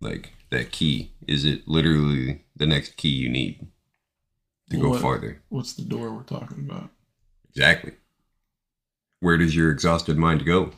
Like 0.00 0.32
that 0.50 0.72
key, 0.72 1.12
is 1.26 1.44
it 1.44 1.66
literally 1.68 2.44
the 2.56 2.66
next 2.66 2.96
key 2.96 3.08
you 3.10 3.28
need 3.28 3.66
to 4.70 4.76
go 4.80 4.90
What- 4.90 5.02
farther? 5.02 5.42
What's 5.48 5.72
the 5.74 5.82
door 5.84 6.12
we're 6.14 6.22
talking 6.22 6.58
about? 6.68 6.90
Exactly. 7.50 7.92
Where 9.20 9.36
does 9.36 9.54
your 9.56 9.70
exhausted 9.70 10.16
mind 10.16 10.44
go? 10.46 10.72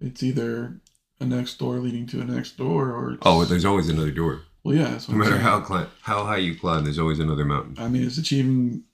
It's 0.00 0.22
either 0.22 0.80
a 1.20 1.26
next 1.26 1.58
door 1.58 1.78
leading 1.80 2.06
to 2.08 2.20
a 2.20 2.24
next 2.24 2.56
door, 2.56 2.92
or 2.92 3.12
it's, 3.12 3.22
Oh, 3.24 3.44
there's 3.44 3.64
always 3.64 3.88
another 3.88 4.10
door. 4.12 4.42
well, 4.62 4.74
yeah. 4.76 4.98
No 5.08 5.14
matter 5.16 5.30
saying. 5.32 5.42
how 5.42 5.60
climb, 5.60 5.88
how 6.02 6.24
high 6.24 6.36
you 6.38 6.54
climb, 6.58 6.84
there's 6.84 6.98
always 6.98 7.18
another 7.18 7.44
mountain. 7.44 7.74
I 7.78 7.88
mean, 7.88 8.04
it's 8.04 8.18
achieving 8.18 8.84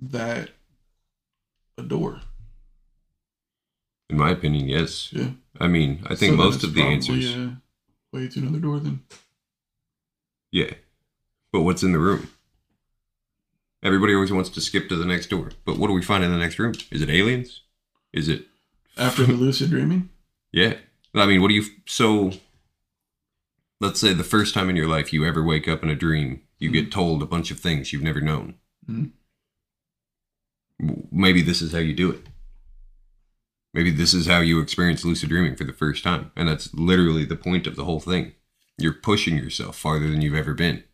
that 0.00 0.50
a 1.76 1.82
door. 1.82 2.20
In 4.10 4.16
my 4.16 4.30
opinion, 4.30 4.68
yes. 4.68 5.12
Yeah. 5.12 5.30
I 5.60 5.66
mean, 5.68 6.02
I 6.06 6.14
think 6.14 6.32
So 6.32 6.36
most 6.36 6.64
of 6.64 6.74
the 6.74 6.82
answers, 6.82 7.34
A 7.34 7.58
way 8.12 8.28
to 8.28 8.40
another 8.40 8.58
door, 8.58 8.78
then. 8.80 9.00
yeah. 10.50 10.72
But 11.52 11.62
what's 11.62 11.82
in 11.82 11.92
the 11.92 11.98
room? 11.98 12.28
Everybody 13.82 14.14
always 14.14 14.32
wants 14.32 14.50
to 14.50 14.60
skip 14.60 14.88
to 14.88 14.96
the 14.96 15.06
next 15.06 15.28
door. 15.30 15.50
But 15.64 15.78
what 15.78 15.86
do 15.86 15.92
we 15.94 16.02
find 16.02 16.22
in 16.24 16.30
the 16.32 16.36
next 16.38 16.58
room? 16.58 16.74
Is 16.90 17.00
it 17.00 17.08
aliens? 17.10 17.62
Is 18.12 18.28
it 18.28 18.46
After 18.96 19.24
the 19.24 19.32
lucid 19.32 19.70
dreaming, 19.70 20.10
Yeah. 20.52 20.74
I 21.14 21.26
mean, 21.26 21.40
what 21.40 21.48
do 21.48 21.54
you 21.54 21.64
so 21.86 22.32
let's 23.80 23.98
say 24.00 24.12
the 24.12 24.24
first 24.24 24.52
time 24.52 24.68
in 24.68 24.76
your 24.76 24.88
life 24.88 25.12
you 25.12 25.24
ever 25.24 25.42
wake 25.42 25.68
up 25.68 25.82
in 25.82 25.88
a 25.88 25.94
dream, 25.96 26.42
you 26.58 26.70
get 26.70 26.92
told 26.92 27.22
a 27.22 27.26
bunch 27.26 27.50
of 27.50 27.58
things 27.60 27.92
you've 27.92 28.02
never 28.02 28.20
known. 28.20 28.56
Mhm. 28.90 29.12
Maybe 31.10 31.40
this 31.42 31.62
is 31.62 31.72
how 31.72 31.78
you 31.78 31.94
do 31.94 32.10
it. 32.10 32.26
Maybe 33.74 33.90
this 33.90 34.14
is 34.14 34.26
how 34.26 34.40
you 34.40 34.60
experience 34.60 35.04
lucid 35.04 35.28
dreaming 35.28 35.54
for 35.56 35.64
the 35.64 35.72
first 35.72 36.02
time. 36.02 36.30
And 36.36 36.48
that's 36.48 36.72
literally 36.74 37.24
the 37.24 37.36
point 37.36 37.66
of 37.66 37.76
the 37.76 37.84
whole 37.84 38.00
thing. 38.00 38.32
You're 38.78 38.92
pushing 38.94 39.36
yourself 39.36 39.76
farther 39.76 40.08
than 40.10 40.20
you've 40.22 40.34
ever 40.34 40.54
been. 40.54 40.84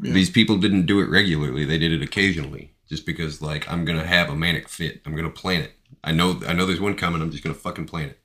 yeah. 0.00 0.12
These 0.12 0.30
people 0.30 0.58
didn't 0.58 0.86
do 0.86 1.00
it 1.00 1.08
regularly. 1.08 1.64
They 1.64 1.78
did 1.78 1.92
it 1.92 2.02
occasionally 2.02 2.74
just 2.88 3.06
because 3.06 3.40
like 3.42 3.70
I'm 3.70 3.84
going 3.84 3.98
to 3.98 4.06
have 4.06 4.28
a 4.30 4.36
manic 4.36 4.68
fit. 4.68 5.00
I'm 5.06 5.12
going 5.12 5.24
to 5.24 5.30
plan 5.30 5.62
it. 5.62 5.72
I 6.04 6.12
know 6.12 6.40
I 6.46 6.52
know 6.52 6.66
there's 6.66 6.80
one 6.80 6.94
coming. 6.96 7.22
I'm 7.22 7.30
just 7.30 7.42
going 7.44 7.54
to 7.54 7.60
fucking 7.60 7.86
plan 7.86 8.10
it. 8.10 8.18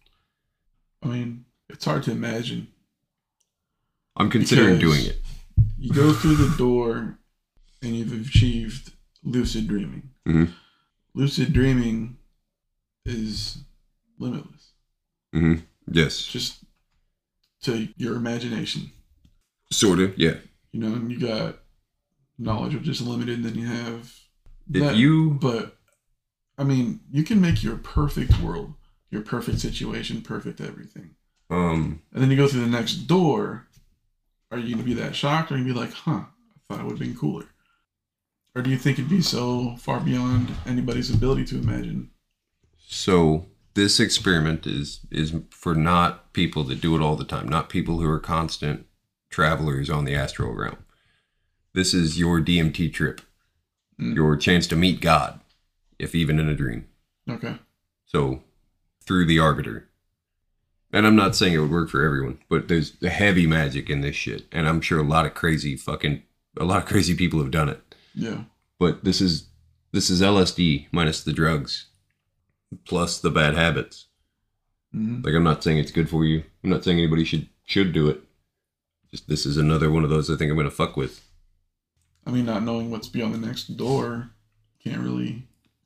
I 1.04 1.08
mean, 1.08 1.46
it's 1.70 1.86
hard 1.86 2.04
to 2.04 2.12
imagine. 2.12 2.68
I'm 4.16 4.30
considering 4.30 4.80
doing 4.80 5.06
it. 5.06 5.22
You 5.78 5.94
go 5.94 6.12
through 6.12 6.36
the 6.36 6.56
door, 6.58 7.20
and 7.84 7.96
you've 7.96 8.28
achieved 8.28 8.92
lucid 9.24 9.68
dreaming. 9.68 10.10
Mhm. 10.28 10.52
Lucid 11.14 11.54
dreaming 11.54 12.18
is 13.06 13.60
limitless, 14.18 14.72
Mm-hmm. 15.36 15.62
Yes. 15.92 16.24
just 16.26 16.64
to 17.64 17.88
your 17.98 18.16
imagination. 18.16 18.92
Sort 19.72 20.00
of, 20.00 20.18
yeah. 20.18 20.36
You 20.72 20.80
know, 20.82 20.94
and 20.94 21.12
you 21.12 21.20
got 21.20 21.60
knowledge 22.38 22.76
of 22.76 22.84
just 22.84 23.02
limited, 23.02 23.36
and 23.38 23.46
then 23.46 23.56
you 23.56 23.68
have 23.68 24.14
If 24.74 24.82
that- 24.84 24.96
you 24.96 25.32
But 25.42 25.78
I 26.58 26.64
mean, 26.64 27.02
you 27.12 27.24
can 27.24 27.40
make 27.42 27.64
your 27.64 27.78
perfect 27.78 28.40
world, 28.42 28.74
your 29.12 29.22
perfect 29.22 29.60
situation, 29.60 30.22
perfect 30.22 30.60
everything. 30.62 31.16
um 31.50 32.02
And 32.12 32.22
then 32.22 32.32
you 32.32 32.38
go 32.38 32.48
through 32.48 32.62
the 32.62 32.68
next 32.80 33.08
door. 33.08 33.68
Are 34.52 34.58
you 34.58 34.72
gonna 34.72 34.84
be 34.84 34.94
that 34.96 35.16
shocked, 35.16 35.52
or 35.52 35.56
are 35.56 35.58
you 35.58 35.64
gonna 35.66 35.74
be 35.76 35.80
like, 35.80 35.94
"Huh, 35.94 36.26
I 36.26 36.60
thought 36.68 36.80
it 36.80 36.84
would 36.84 36.92
have 36.98 37.00
been 37.00 37.16
cooler"? 37.16 37.46
Or 38.56 38.62
do 38.62 38.70
you 38.70 38.78
think 38.78 38.98
it'd 38.98 39.10
be 39.10 39.22
so 39.22 39.76
far 39.78 40.00
beyond 40.00 40.50
anybody's 40.66 41.10
ability 41.12 41.46
to 41.46 41.58
imagine? 41.60 42.12
so 42.90 43.50
this 43.78 44.00
experiment 44.00 44.66
is 44.66 45.02
is 45.12 45.36
for 45.52 45.76
not 45.76 46.34
people 46.34 46.64
that 46.64 46.82
do 46.82 46.96
it 46.96 47.02
all 47.02 47.16
the 47.16 47.24
time, 47.24 47.48
not 47.48 47.70
people 47.70 48.00
who 48.00 48.10
are 48.10 48.20
constant 48.20 48.88
travelers 49.30 49.88
on 49.88 50.04
the 50.04 50.16
astral 50.16 50.52
realm. 50.52 50.80
This 51.76 51.94
is 51.94 52.18
your 52.18 52.42
DMT 52.42 52.92
trip. 52.92 53.22
Mm. 54.02 54.16
Your 54.16 54.36
chance 54.36 54.66
to 54.68 54.76
meet 54.76 55.00
God, 55.00 55.42
if 56.00 56.16
even 56.16 56.40
in 56.40 56.50
a 56.50 56.56
dream. 56.56 56.88
Okay. 57.30 57.60
So 58.08 58.42
through 59.06 59.28
the 59.28 59.38
arbiter. 59.38 59.88
And 60.92 61.06
I'm 61.06 61.16
not 61.16 61.36
saying 61.36 61.54
it 61.54 61.60
would 61.60 61.70
work 61.70 61.90
for 61.90 62.04
everyone, 62.04 62.40
but 62.50 62.70
there's 62.70 62.94
heavy 63.04 63.46
magic 63.46 63.92
in 63.92 64.02
this 64.02 64.16
shit. 64.16 64.46
And 64.52 64.68
I'm 64.68 64.82
sure 64.82 65.00
a 65.00 65.04
lot 65.04 65.28
of 65.28 65.36
crazy 65.36 65.76
fucking 65.76 66.24
a 66.60 66.66
lot 66.66 66.82
of 66.82 66.90
crazy 66.90 67.14
people 67.14 67.40
have 67.42 67.52
done 67.52 67.70
it. 67.70 67.96
Yeah. 68.16 68.46
but 68.80 69.04
this 69.04 69.22
is 69.22 69.50
this 69.92 70.10
is 70.10 70.20
LSD 70.20 70.88
minus 70.92 71.24
the 71.24 71.32
drugs 71.32 71.86
plus 72.86 73.20
the 73.20 73.30
bad 73.30 73.56
habits. 73.56 74.08
hmm 74.92 75.22
Like 75.24 75.34
I'm 75.34 75.44
not 75.44 75.64
saying 75.64 75.78
it's 75.78 75.92
good 75.92 76.10
for 76.10 76.26
you. 76.26 76.44
I'm 76.64 76.70
not 76.70 76.84
saying 76.84 76.98
anybody 76.98 77.24
should 77.24 77.48
should 77.66 77.94
do 77.94 78.10
it. 78.10 78.22
Just 79.12 79.28
this 79.28 79.46
is 79.46 79.58
another 79.58 79.90
one 79.90 80.04
of 80.04 80.10
those 80.10 80.30
I 80.30 80.36
think 80.36 80.52
I'm 80.52 80.58
gonna 80.58 80.72
fuck 80.72 80.98
with. 80.98 81.24
I 82.26 82.32
mean, 82.32 82.46
not 82.46 82.64
knowing 82.64 82.92
what's 82.92 83.08
beyond 83.08 83.34
the 83.34 83.48
next 83.48 83.78
door, 83.78 84.32
can't 84.84 85.02
really 85.02 85.44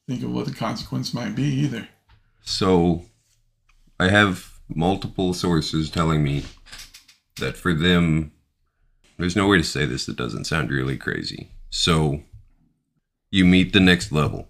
think 0.08 0.24
of 0.24 0.32
what 0.32 0.46
the 0.46 0.54
consequence 0.54 1.14
might 1.14 1.36
be 1.36 1.44
either. 1.44 1.88
So 2.44 3.06
I 4.00 4.10
have 4.10 4.60
multiple 4.68 5.34
sources 5.34 5.90
telling 5.90 6.24
me 6.24 6.44
that 7.38 7.58
for 7.58 7.74
them 7.74 8.32
there's 9.18 9.36
no 9.36 9.48
way 9.48 9.58
to 9.58 9.64
say 9.64 9.86
this 9.86 10.06
that 10.08 10.18
doesn't 10.18 10.46
sound 10.46 10.72
really 10.72 10.98
crazy. 10.98 11.52
So 11.70 12.24
you 13.30 13.46
meet 13.46 13.72
the 13.72 13.80
next 13.80 14.12
level. 14.12 14.50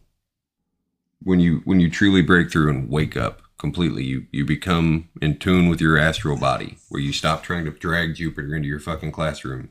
When 1.24 1.40
you 1.40 1.62
when 1.66 1.80
you 1.80 1.90
truly 1.90 2.22
break 2.22 2.52
through 2.52 2.70
and 2.70 2.90
wake 2.90 3.16
up 3.16 3.42
completely, 3.58 4.04
you 4.04 4.26
you 4.32 4.46
become 4.46 5.10
in 5.22 5.38
tune 5.38 5.70
with 5.70 5.82
your 5.82 5.98
astral 5.98 6.38
body, 6.38 6.78
where 6.90 7.02
you 7.02 7.14
stop 7.14 7.44
trying 7.44 7.66
to 7.66 7.72
drag 7.72 8.16
Jupiter 8.16 8.56
into 8.56 8.68
your 8.68 8.80
fucking 8.80 9.12
classroom. 9.12 9.70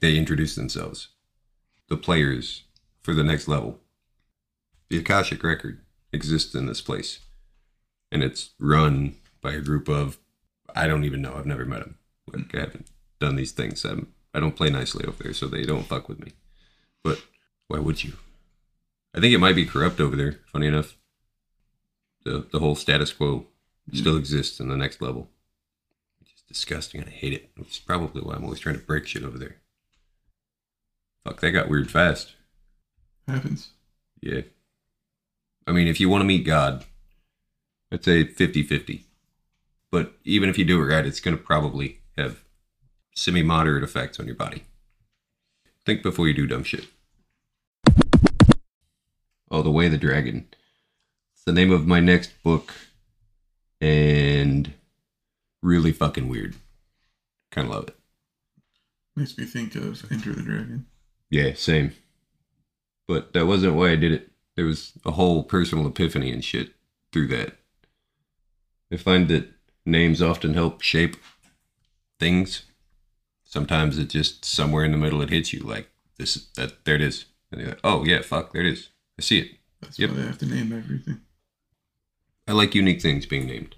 They 0.00 0.16
introduce 0.16 0.54
themselves. 0.54 1.08
The 1.88 1.96
players 1.96 2.64
for 3.02 3.14
the 3.14 3.24
next 3.24 3.48
level. 3.48 3.80
The 4.90 4.98
Akashic 4.98 5.42
record 5.42 5.80
exists 6.12 6.54
in 6.54 6.66
this 6.66 6.80
place. 6.80 7.20
And 8.12 8.22
it's 8.22 8.50
run 8.58 9.16
by 9.40 9.52
a 9.52 9.60
group 9.60 9.88
of 9.88 10.18
I 10.74 10.86
don't 10.86 11.04
even 11.04 11.22
know. 11.22 11.34
I've 11.34 11.46
never 11.46 11.64
met 11.64 11.80
them. 11.80 11.98
Like 12.32 12.54
I 12.54 12.60
haven't 12.60 12.88
done 13.20 13.36
these 13.36 13.52
things. 13.52 13.84
I'm, 13.84 14.12
I 14.32 14.40
don't 14.40 14.56
play 14.56 14.70
nicely 14.70 15.04
over 15.06 15.22
there, 15.22 15.34
so 15.34 15.46
they 15.46 15.64
don't 15.64 15.86
fuck 15.86 16.08
with 16.08 16.20
me. 16.20 16.32
But 17.02 17.22
why 17.68 17.78
would 17.78 18.02
you? 18.02 18.14
I 19.14 19.20
think 19.20 19.32
it 19.32 19.38
might 19.38 19.54
be 19.54 19.64
corrupt 19.64 20.00
over 20.00 20.16
there. 20.16 20.40
Funny 20.52 20.66
enough, 20.66 20.96
the 22.24 22.46
the 22.50 22.58
whole 22.58 22.74
status 22.74 23.12
quo 23.12 23.46
hmm. 23.90 23.96
still 23.96 24.16
exists 24.16 24.60
in 24.60 24.68
the 24.68 24.76
next 24.76 25.00
level. 25.00 25.28
It's 26.20 26.32
just 26.32 26.48
disgusting. 26.48 27.00
and 27.00 27.10
I 27.10 27.12
hate 27.12 27.32
it. 27.32 27.50
Is 27.60 27.78
probably 27.78 28.22
why 28.22 28.34
I'm 28.34 28.44
always 28.44 28.60
trying 28.60 28.78
to 28.78 28.84
break 28.84 29.06
shit 29.06 29.22
over 29.22 29.38
there. 29.38 29.56
Fuck, 31.24 31.40
that 31.40 31.52
got 31.52 31.68
weird 31.68 31.90
fast. 31.90 32.34
Happens. 33.26 33.70
Yeah. 34.20 34.42
I 35.66 35.72
mean, 35.72 35.88
if 35.88 35.98
you 35.98 36.10
want 36.10 36.20
to 36.20 36.26
meet 36.26 36.44
God, 36.44 36.84
I'd 37.90 38.04
say 38.04 38.24
50 38.24 38.62
50. 38.62 39.06
But 39.90 40.12
even 40.24 40.48
if 40.48 40.58
you 40.58 40.64
do 40.64 40.82
it 40.82 40.86
right, 40.86 41.06
it's 41.06 41.20
going 41.20 41.36
to 41.36 41.42
probably 41.42 42.00
have 42.18 42.42
semi 43.14 43.42
moderate 43.42 43.84
effects 43.84 44.18
on 44.18 44.26
your 44.26 44.34
body. 44.34 44.64
Think 45.86 46.02
before 46.02 46.26
you 46.26 46.34
do 46.34 46.46
dumb 46.46 46.64
shit. 46.64 46.86
Oh, 49.54 49.62
The 49.62 49.70
Way 49.70 49.86
of 49.86 49.92
the 49.92 49.98
Dragon. 49.98 50.48
It's 51.32 51.44
the 51.44 51.52
name 51.52 51.70
of 51.70 51.86
my 51.86 52.00
next 52.00 52.42
book. 52.42 52.74
And 53.80 54.72
really 55.62 55.92
fucking 55.92 56.28
weird. 56.28 56.56
Kind 57.52 57.68
of 57.68 57.74
love 57.74 57.88
it. 57.88 57.96
Makes 59.14 59.38
me 59.38 59.44
think 59.44 59.76
of 59.76 60.10
Enter 60.10 60.32
the 60.32 60.42
Dragon. 60.42 60.86
Yeah, 61.30 61.54
same. 61.54 61.92
But 63.06 63.32
that 63.32 63.46
wasn't 63.46 63.76
why 63.76 63.90
I 63.90 63.96
did 63.96 64.10
it. 64.10 64.32
There 64.56 64.64
was 64.64 64.94
a 65.06 65.12
whole 65.12 65.44
personal 65.44 65.86
epiphany 65.86 66.32
and 66.32 66.44
shit 66.44 66.70
through 67.12 67.28
that. 67.28 67.56
I 68.92 68.96
find 68.96 69.28
that 69.28 69.52
names 69.86 70.20
often 70.20 70.54
help 70.54 70.82
shape 70.82 71.16
things. 72.18 72.64
Sometimes 73.44 73.98
it 73.98 74.10
just 74.10 74.44
somewhere 74.44 74.84
in 74.84 74.90
the 74.90 74.98
middle 74.98 75.22
it 75.22 75.30
hits 75.30 75.52
you 75.52 75.60
like 75.60 75.90
this 76.18 76.48
that 76.56 76.84
there 76.84 76.96
it 76.96 77.02
is. 77.02 77.26
And 77.52 77.60
you're 77.60 77.70
like, 77.70 77.80
oh 77.84 78.04
yeah, 78.04 78.22
fuck, 78.22 78.52
there 78.52 78.62
it 78.62 78.72
is. 78.72 78.88
I 79.18 79.22
see 79.22 79.38
it. 79.40 79.58
That's 79.80 79.98
Yep. 79.98 80.10
why 80.10 80.16
they 80.16 80.22
have 80.22 80.38
to 80.38 80.46
name 80.46 80.72
everything. 80.72 81.20
I 82.46 82.52
like 82.52 82.74
unique 82.74 83.00
things 83.00 83.26
being 83.26 83.46
named. 83.46 83.76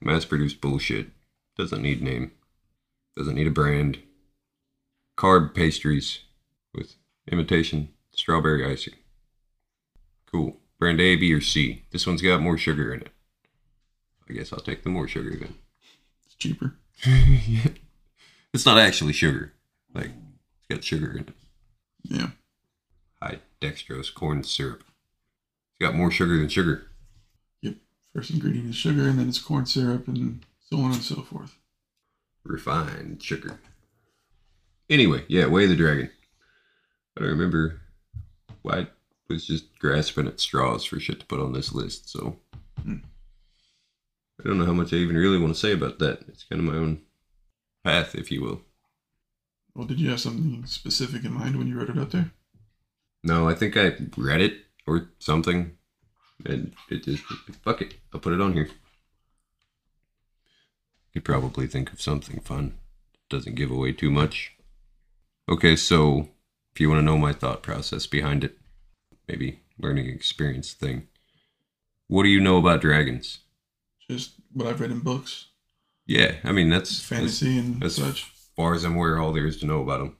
Mass 0.00 0.24
produced 0.24 0.60
bullshit. 0.60 1.10
Doesn't 1.56 1.82
need 1.82 2.02
name. 2.02 2.32
Doesn't 3.16 3.34
need 3.34 3.46
a 3.46 3.50
brand. 3.50 3.98
Carb 5.16 5.54
pastries 5.54 6.20
with 6.74 6.96
imitation 7.30 7.90
strawberry 8.14 8.64
icing. 8.70 8.94
Cool. 10.26 10.60
Brand 10.78 11.00
A, 11.00 11.16
B, 11.16 11.32
or 11.32 11.40
C. 11.40 11.84
This 11.90 12.06
one's 12.06 12.22
got 12.22 12.40
more 12.40 12.58
sugar 12.58 12.92
in 12.92 13.02
it. 13.02 13.10
I 14.28 14.32
guess 14.32 14.52
I'll 14.52 14.60
take 14.60 14.82
the 14.82 14.88
more 14.88 15.06
sugar 15.06 15.36
then. 15.36 15.54
It's 16.24 16.34
cheaper. 16.34 16.76
yeah. 17.06 17.68
It's 18.52 18.66
not 18.66 18.78
actually 18.78 19.12
sugar. 19.12 19.52
Like, 19.94 20.10
it's 20.58 20.66
got 20.68 20.84
sugar 20.84 21.12
in 21.12 21.18
it. 21.20 21.34
Yeah. 22.02 22.30
High 23.22 23.38
dextrose 23.60 24.12
corn 24.12 24.42
syrup. 24.42 24.82
It's 25.70 25.78
got 25.80 25.94
more 25.94 26.10
sugar 26.10 26.36
than 26.36 26.48
sugar. 26.48 26.88
Yep. 27.60 27.76
First 28.12 28.30
ingredient 28.30 28.70
is 28.70 28.76
sugar, 28.76 29.06
and 29.06 29.18
then 29.18 29.28
it's 29.28 29.38
corn 29.38 29.64
syrup, 29.66 30.08
and 30.08 30.44
so 30.68 30.78
on 30.78 30.92
and 30.92 31.02
so 31.02 31.22
forth. 31.22 31.56
Refined 32.44 33.22
sugar. 33.22 33.60
Anyway, 34.90 35.24
yeah, 35.28 35.46
Way 35.46 35.64
of 35.64 35.70
the 35.70 35.76
Dragon. 35.76 36.10
I 37.16 37.20
don't 37.20 37.30
remember 37.30 37.80
why 38.62 38.78
I 38.78 38.86
was 39.28 39.46
just 39.46 39.78
grasping 39.78 40.26
at 40.26 40.40
straws 40.40 40.84
for 40.84 40.98
shit 40.98 41.20
to 41.20 41.26
put 41.26 41.38
on 41.40 41.52
this 41.52 41.72
list, 41.72 42.08
so 42.08 42.38
Hmm. 42.82 42.96
I 44.40 44.48
don't 44.48 44.58
know 44.58 44.66
how 44.66 44.72
much 44.72 44.92
I 44.92 44.96
even 44.96 45.14
really 45.16 45.38
want 45.38 45.54
to 45.54 45.60
say 45.60 45.72
about 45.72 46.00
that. 46.00 46.22
It's 46.26 46.42
kind 46.42 46.58
of 46.58 46.74
my 46.74 46.80
own 46.80 47.02
path, 47.84 48.16
if 48.16 48.32
you 48.32 48.42
will. 48.42 48.62
Well, 49.76 49.86
did 49.86 50.00
you 50.00 50.10
have 50.10 50.18
something 50.20 50.66
specific 50.66 51.24
in 51.24 51.32
mind 51.32 51.56
when 51.56 51.68
you 51.68 51.78
wrote 51.78 51.90
it 51.90 51.98
out 51.98 52.10
there? 52.10 52.32
No, 53.24 53.48
I 53.48 53.54
think 53.54 53.76
I 53.76 53.92
read 54.16 54.40
it 54.40 54.54
or 54.86 55.08
something, 55.18 55.72
and 56.44 56.72
it 56.90 57.04
just 57.04 57.22
fuck 57.62 57.80
it. 57.80 57.94
I'll 58.12 58.20
put 58.20 58.32
it 58.32 58.40
on 58.40 58.52
here. 58.54 58.68
Could 61.12 61.24
probably 61.24 61.66
think 61.66 61.92
of 61.92 62.00
something 62.00 62.40
fun. 62.40 62.78
Doesn't 63.28 63.54
give 63.54 63.70
away 63.70 63.92
too 63.92 64.10
much. 64.10 64.52
Okay, 65.48 65.76
so 65.76 66.28
if 66.74 66.80
you 66.80 66.88
want 66.88 66.98
to 67.00 67.04
know 67.04 67.18
my 67.18 67.32
thought 67.32 67.62
process 67.62 68.06
behind 68.06 68.44
it, 68.44 68.58
maybe 69.28 69.60
learning 69.78 70.08
experience 70.08 70.72
thing. 70.72 71.08
What 72.08 72.24
do 72.24 72.28
you 72.28 72.40
know 72.40 72.56
about 72.58 72.80
dragons? 72.80 73.40
Just 74.10 74.32
what 74.52 74.66
I've 74.66 74.80
read 74.80 74.90
in 74.90 75.00
books, 75.00 75.46
Yeah, 76.06 76.36
I 76.44 76.52
mean 76.52 76.68
that's 76.70 76.90
as 76.90 77.00
fantasy, 77.00 77.56
and 77.58 77.76
that's- 77.76 77.96
such. 77.96 78.24
far 78.56 78.74
as 78.74 78.84
I'm 78.84 78.96
aware, 78.96 79.18
all 79.18 79.32
there 79.32 79.46
is 79.46 79.58
to 79.58 79.66
know 79.66 79.80
about 79.82 80.00
them. 80.00 80.16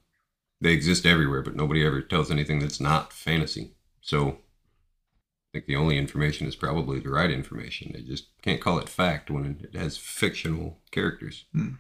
They 0.62 0.73
exist 0.73 1.04
everywhere, 1.04 1.42
but 1.42 1.57
nobody 1.57 1.85
ever 1.85 2.00
tells 2.00 2.31
anything 2.31 2.61
that's 2.61 2.81
not 2.81 3.12
fantasy. 3.12 3.73
So 4.00 4.28
I 4.28 5.50
think 5.52 5.66
the 5.66 5.75
only 5.75 5.99
information 5.99 6.47
is 6.47 6.54
probably 6.54 7.00
the 7.00 7.11
right 7.11 7.33
information. 7.33 7.90
They 7.92 8.02
just 8.02 8.26
can't 8.42 8.61
call 8.61 8.78
it 8.78 8.88
fact 8.88 9.28
when 9.28 9.59
it 9.61 9.76
has 9.76 9.97
fictional 9.97 10.78
characters. 10.92 11.47
Hmm. 11.52 11.71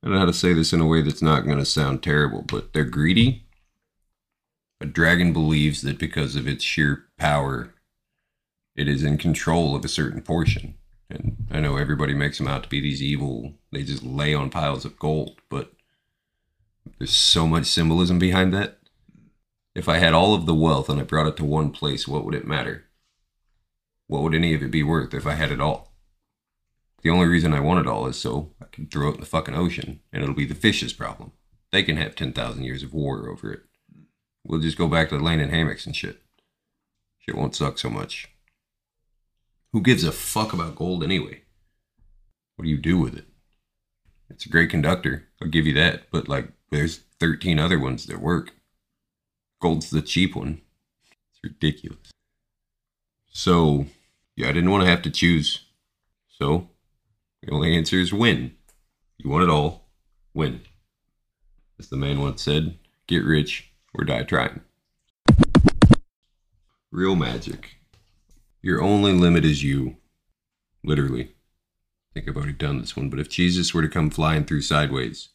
I 0.00 0.06
don't 0.06 0.14
know 0.14 0.20
how 0.20 0.26
to 0.26 0.32
say 0.32 0.52
this 0.52 0.72
in 0.72 0.80
a 0.80 0.86
way 0.86 1.02
that's 1.02 1.20
not 1.20 1.46
going 1.46 1.58
to 1.58 1.64
sound 1.64 2.00
terrible, 2.00 2.42
but 2.42 2.72
they're 2.72 2.84
greedy. 2.84 3.44
A 4.80 4.86
dragon 4.86 5.32
believes 5.32 5.82
that 5.82 5.98
because 5.98 6.36
of 6.36 6.46
its 6.46 6.62
sheer 6.62 7.06
power, 7.18 7.74
it 8.76 8.86
is 8.86 9.02
in 9.02 9.18
control 9.18 9.74
of 9.74 9.84
a 9.84 9.88
certain 9.88 10.22
portion. 10.22 10.74
And 11.10 11.48
I 11.50 11.58
know 11.58 11.76
everybody 11.76 12.14
makes 12.14 12.38
them 12.38 12.46
out 12.46 12.62
to 12.62 12.68
be 12.68 12.80
these 12.80 13.02
evil, 13.02 13.54
they 13.72 13.82
just 13.82 14.04
lay 14.04 14.32
on 14.32 14.50
piles 14.50 14.84
of 14.84 14.96
gold, 14.96 15.40
but 15.48 15.72
there's 16.98 17.12
so 17.12 17.46
much 17.46 17.66
symbolism 17.66 18.18
behind 18.18 18.52
that. 18.52 18.78
If 19.74 19.88
I 19.88 19.98
had 19.98 20.14
all 20.14 20.34
of 20.34 20.46
the 20.46 20.54
wealth 20.54 20.88
and 20.88 21.00
I 21.00 21.04
brought 21.04 21.26
it 21.26 21.36
to 21.38 21.44
one 21.44 21.70
place, 21.70 22.06
what 22.06 22.24
would 22.24 22.34
it 22.34 22.46
matter? 22.46 22.84
What 24.06 24.22
would 24.22 24.34
any 24.34 24.54
of 24.54 24.62
it 24.62 24.70
be 24.70 24.82
worth 24.82 25.14
if 25.14 25.26
I 25.26 25.34
had 25.34 25.50
it 25.50 25.60
all? 25.60 25.92
The 27.02 27.10
only 27.10 27.26
reason 27.26 27.52
I 27.52 27.60
want 27.60 27.80
it 27.80 27.86
all 27.86 28.06
is 28.06 28.16
so 28.16 28.52
I 28.62 28.66
can 28.70 28.86
throw 28.86 29.10
it 29.10 29.14
in 29.14 29.20
the 29.20 29.26
fucking 29.26 29.54
ocean 29.54 30.00
and 30.12 30.22
it'll 30.22 30.34
be 30.34 30.46
the 30.46 30.54
fish's 30.54 30.92
problem. 30.92 31.32
They 31.72 31.82
can 31.82 31.96
have 31.96 32.14
10,000 32.14 32.62
years 32.62 32.82
of 32.82 32.94
war 32.94 33.28
over 33.28 33.52
it. 33.52 33.62
We'll 34.44 34.60
just 34.60 34.78
go 34.78 34.86
back 34.86 35.08
to 35.08 35.18
laying 35.18 35.40
in 35.40 35.50
hammocks 35.50 35.86
and 35.86 35.96
shit. 35.96 36.22
Shit 37.18 37.34
won't 37.34 37.56
suck 37.56 37.78
so 37.78 37.90
much. 37.90 38.28
Who 39.72 39.82
gives 39.82 40.04
a 40.04 40.12
fuck 40.12 40.52
about 40.52 40.76
gold 40.76 41.02
anyway? 41.02 41.42
What 42.56 42.64
do 42.64 42.70
you 42.70 42.78
do 42.78 42.98
with 42.98 43.16
it? 43.16 43.26
It's 44.30 44.46
a 44.46 44.50
great 44.50 44.70
conductor, 44.70 45.28
I'll 45.42 45.48
give 45.48 45.66
you 45.66 45.74
that, 45.74 46.10
but 46.10 46.28
like 46.28 46.52
there's 46.74 47.00
13 47.20 47.58
other 47.58 47.78
ones 47.78 48.06
that 48.06 48.20
work. 48.20 48.52
Gold's 49.60 49.90
the 49.90 50.02
cheap 50.02 50.34
one. 50.34 50.60
It's 51.30 51.40
ridiculous. 51.42 52.10
So, 53.30 53.86
yeah, 54.36 54.48
I 54.48 54.52
didn't 54.52 54.70
want 54.70 54.82
to 54.82 54.90
have 54.90 55.02
to 55.02 55.10
choose. 55.10 55.66
So, 56.28 56.68
the 57.42 57.52
only 57.52 57.76
answer 57.76 57.96
is 57.98 58.12
win. 58.12 58.54
You 59.18 59.30
want 59.30 59.44
it 59.44 59.50
all, 59.50 59.88
win. 60.34 60.62
As 61.78 61.88
the 61.88 61.96
man 61.96 62.20
once 62.20 62.42
said, 62.42 62.76
get 63.06 63.24
rich 63.24 63.70
or 63.94 64.04
die 64.04 64.24
trying. 64.24 64.60
Real 66.90 67.14
magic. 67.14 67.76
Your 68.62 68.82
only 68.82 69.12
limit 69.12 69.44
is 69.44 69.62
you. 69.62 69.96
Literally. 70.82 71.24
I 71.24 72.14
think 72.14 72.28
I've 72.28 72.36
already 72.36 72.52
done 72.52 72.80
this 72.80 72.96
one, 72.96 73.10
but 73.10 73.20
if 73.20 73.28
Jesus 73.28 73.72
were 73.72 73.82
to 73.82 73.88
come 73.88 74.10
flying 74.10 74.44
through 74.44 74.62
sideways, 74.62 75.30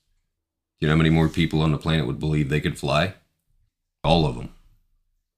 you 0.80 0.88
know 0.88 0.94
how 0.94 0.98
many 0.98 1.10
more 1.10 1.30
people 1.30 1.62
on 1.62 1.72
the 1.72 1.78
planet 1.78 2.08
would 2.08 2.20
believe 2.20 2.50
they 2.50 2.62
could 2.62 2.78
fly? 2.78 3.16
All 4.04 4.26
of 4.26 4.36
them. 4.36 4.54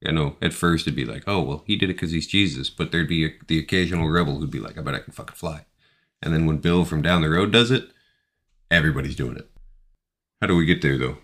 I 0.05 0.11
know 0.11 0.35
at 0.41 0.53
first 0.53 0.87
it'd 0.87 0.95
be 0.95 1.05
like, 1.05 1.23
oh, 1.27 1.41
well, 1.41 1.63
he 1.67 1.75
did 1.75 1.89
it 1.89 1.93
because 1.93 2.11
he's 2.11 2.27
Jesus, 2.27 2.69
but 2.69 2.91
there'd 2.91 3.07
be 3.07 3.25
a, 3.25 3.29
the 3.47 3.59
occasional 3.59 4.09
rebel 4.09 4.39
who'd 4.39 4.51
be 4.51 4.59
like, 4.59 4.77
I 4.77 4.81
bet 4.81 4.95
I 4.95 4.99
can 4.99 5.13
fucking 5.13 5.35
fly. 5.35 5.65
And 6.21 6.33
then 6.33 6.45
when 6.45 6.57
Bill 6.57 6.85
from 6.85 7.01
down 7.01 7.21
the 7.21 7.29
road 7.29 7.51
does 7.51 7.71
it, 7.71 7.89
everybody's 8.69 9.15
doing 9.15 9.37
it. 9.37 9.49
How 10.39 10.47
do 10.47 10.55
we 10.55 10.65
get 10.65 10.81
there, 10.81 10.97
though? 10.97 11.17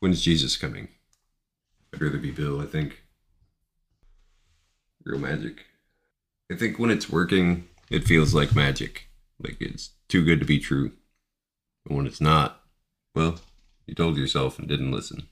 When's 0.00 0.22
Jesus 0.22 0.56
coming? 0.56 0.88
I'd 1.94 2.02
rather 2.02 2.18
be 2.18 2.30
Bill, 2.30 2.60
I 2.60 2.66
think. 2.66 3.02
Real 5.04 5.18
magic. 5.18 5.64
I 6.52 6.56
think 6.56 6.78
when 6.78 6.90
it's 6.90 7.10
working, 7.10 7.68
it 7.90 8.04
feels 8.04 8.34
like 8.34 8.54
magic. 8.54 9.08
Like 9.38 9.56
it's 9.60 9.90
too 10.08 10.24
good 10.24 10.40
to 10.40 10.46
be 10.46 10.58
true. 10.58 10.92
And 11.86 11.96
when 11.96 12.06
it's 12.06 12.20
not, 12.20 12.57
well, 13.18 13.40
you 13.84 13.96
told 13.96 14.16
yourself 14.16 14.60
and 14.60 14.68
didn't 14.68 14.92
listen. 14.92 15.26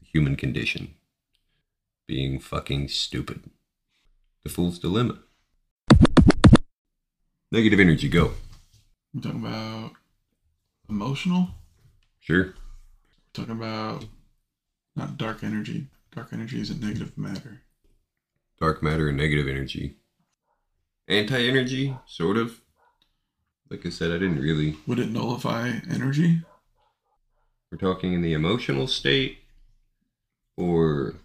The 0.00 0.06
human 0.06 0.36
condition. 0.36 0.94
Being 2.06 2.40
fucking 2.40 2.88
stupid. 2.88 3.50
The 4.42 4.48
fool's 4.48 4.78
dilemma. 4.78 5.18
Negative 7.52 7.78
energy, 7.78 8.08
go. 8.08 8.32
We're 9.12 9.20
talking 9.20 9.44
about 9.44 9.90
emotional. 10.88 11.48
Sure. 12.20 12.44
We're 12.46 13.34
talking 13.34 13.56
about 13.56 14.06
not 14.96 15.18
dark 15.18 15.44
energy. 15.44 15.88
Dark 16.16 16.28
energy 16.32 16.58
is 16.58 16.70
a 16.70 16.74
negative 16.74 17.18
matter. 17.18 17.60
Dark 18.58 18.82
matter 18.82 19.10
and 19.10 19.18
negative 19.18 19.46
energy. 19.46 19.96
Anti 21.06 21.46
energy, 21.46 21.94
sort 22.06 22.38
of. 22.38 22.62
Like 23.68 23.84
I 23.84 23.90
said, 23.90 24.10
I 24.10 24.14
didn't 24.14 24.40
really. 24.40 24.76
Would 24.86 25.00
it 25.00 25.10
nullify 25.10 25.68
energy? 25.90 26.40
We're 27.74 27.92
talking 27.92 28.12
in 28.12 28.22
the 28.22 28.34
emotional 28.34 28.86
state, 28.86 29.38
or 30.56 31.16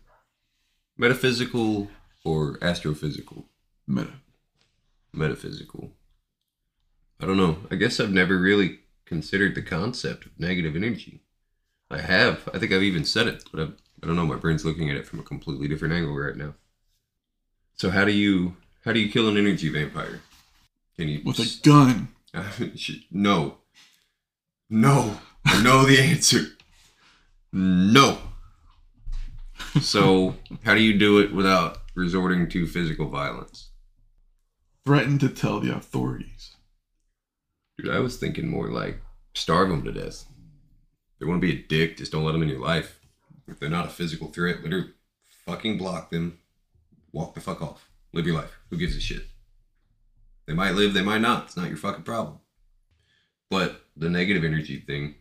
metaphysical, 0.97 1.89
or 2.25 2.57
astrophysical. 2.57 3.43
Meta. 3.85 4.13
Metaphysical. 5.13 5.91
I 7.19 7.27
don't 7.27 7.37
know. 7.37 7.57
I 7.69 7.75
guess 7.75 7.99
I've 7.99 8.09
never 8.09 8.35
really 8.35 8.79
considered 9.05 9.53
the 9.53 9.61
concept 9.61 10.25
of 10.25 10.39
negative 10.39 10.75
energy. 10.75 11.21
I 11.91 11.99
have. 11.99 12.49
I 12.51 12.57
think 12.57 12.73
I've 12.73 12.81
even 12.81 13.05
said 13.05 13.27
it, 13.27 13.43
but 13.51 13.61
I've, 13.61 13.73
I 14.01 14.07
don't 14.07 14.15
know. 14.15 14.25
My 14.25 14.35
brain's 14.35 14.65
looking 14.65 14.89
at 14.89 14.97
it 14.97 15.05
from 15.05 15.19
a 15.19 15.23
completely 15.23 15.67
different 15.67 15.93
angle 15.93 16.17
right 16.17 16.35
now. 16.35 16.55
So 17.75 17.91
how 17.91 18.05
do 18.05 18.11
you 18.11 18.57
how 18.85 18.91
do 18.91 18.99
you 18.99 19.11
kill 19.11 19.29
an 19.29 19.37
energy 19.37 19.69
vampire? 19.69 20.21
Can 20.97 21.09
you 21.09 21.21
With 21.23 21.37
a 21.37 21.59
gun. 21.61 22.07
No. 23.11 23.59
No. 24.67 25.19
I 25.45 25.61
know 25.63 25.85
the 25.85 25.99
answer. 25.99 26.45
No. 27.51 28.19
So, 29.81 30.35
how 30.63 30.73
do 30.73 30.81
you 30.81 30.97
do 30.97 31.19
it 31.19 31.33
without 31.33 31.77
resorting 31.95 32.49
to 32.49 32.67
physical 32.67 33.07
violence? 33.07 33.69
Threaten 34.85 35.19
to 35.19 35.29
tell 35.29 35.59
the 35.59 35.75
authorities. 35.75 36.55
Dude, 37.77 37.93
I 37.93 37.99
was 37.99 38.17
thinking 38.17 38.47
more 38.47 38.69
like 38.69 38.99
starve 39.35 39.69
them 39.69 39.83
to 39.83 39.91
death. 39.91 40.25
They 41.19 41.25
want 41.25 41.41
to 41.41 41.47
be 41.47 41.53
a 41.53 41.63
dick, 41.67 41.97
just 41.97 42.11
don't 42.11 42.23
let 42.23 42.31
them 42.31 42.41
in 42.41 42.49
your 42.49 42.61
life. 42.61 42.99
If 43.47 43.59
they're 43.59 43.69
not 43.69 43.85
a 43.85 43.89
physical 43.89 44.27
threat, 44.27 44.63
literally 44.63 44.91
fucking 45.45 45.77
block 45.77 46.11
them. 46.11 46.39
Walk 47.11 47.33
the 47.33 47.41
fuck 47.41 47.61
off. 47.61 47.89
Live 48.13 48.25
your 48.25 48.35
life. 48.35 48.59
Who 48.69 48.77
gives 48.77 48.95
a 48.95 48.99
shit? 48.99 49.25
They 50.45 50.53
might 50.53 50.75
live, 50.75 50.93
they 50.93 51.01
might 51.01 51.21
not. 51.21 51.45
It's 51.45 51.57
not 51.57 51.67
your 51.67 51.77
fucking 51.77 52.03
problem. 52.03 52.39
But 53.49 53.85
the 53.95 54.09
negative 54.09 54.43
energy 54.43 54.79
thing, 54.79 55.15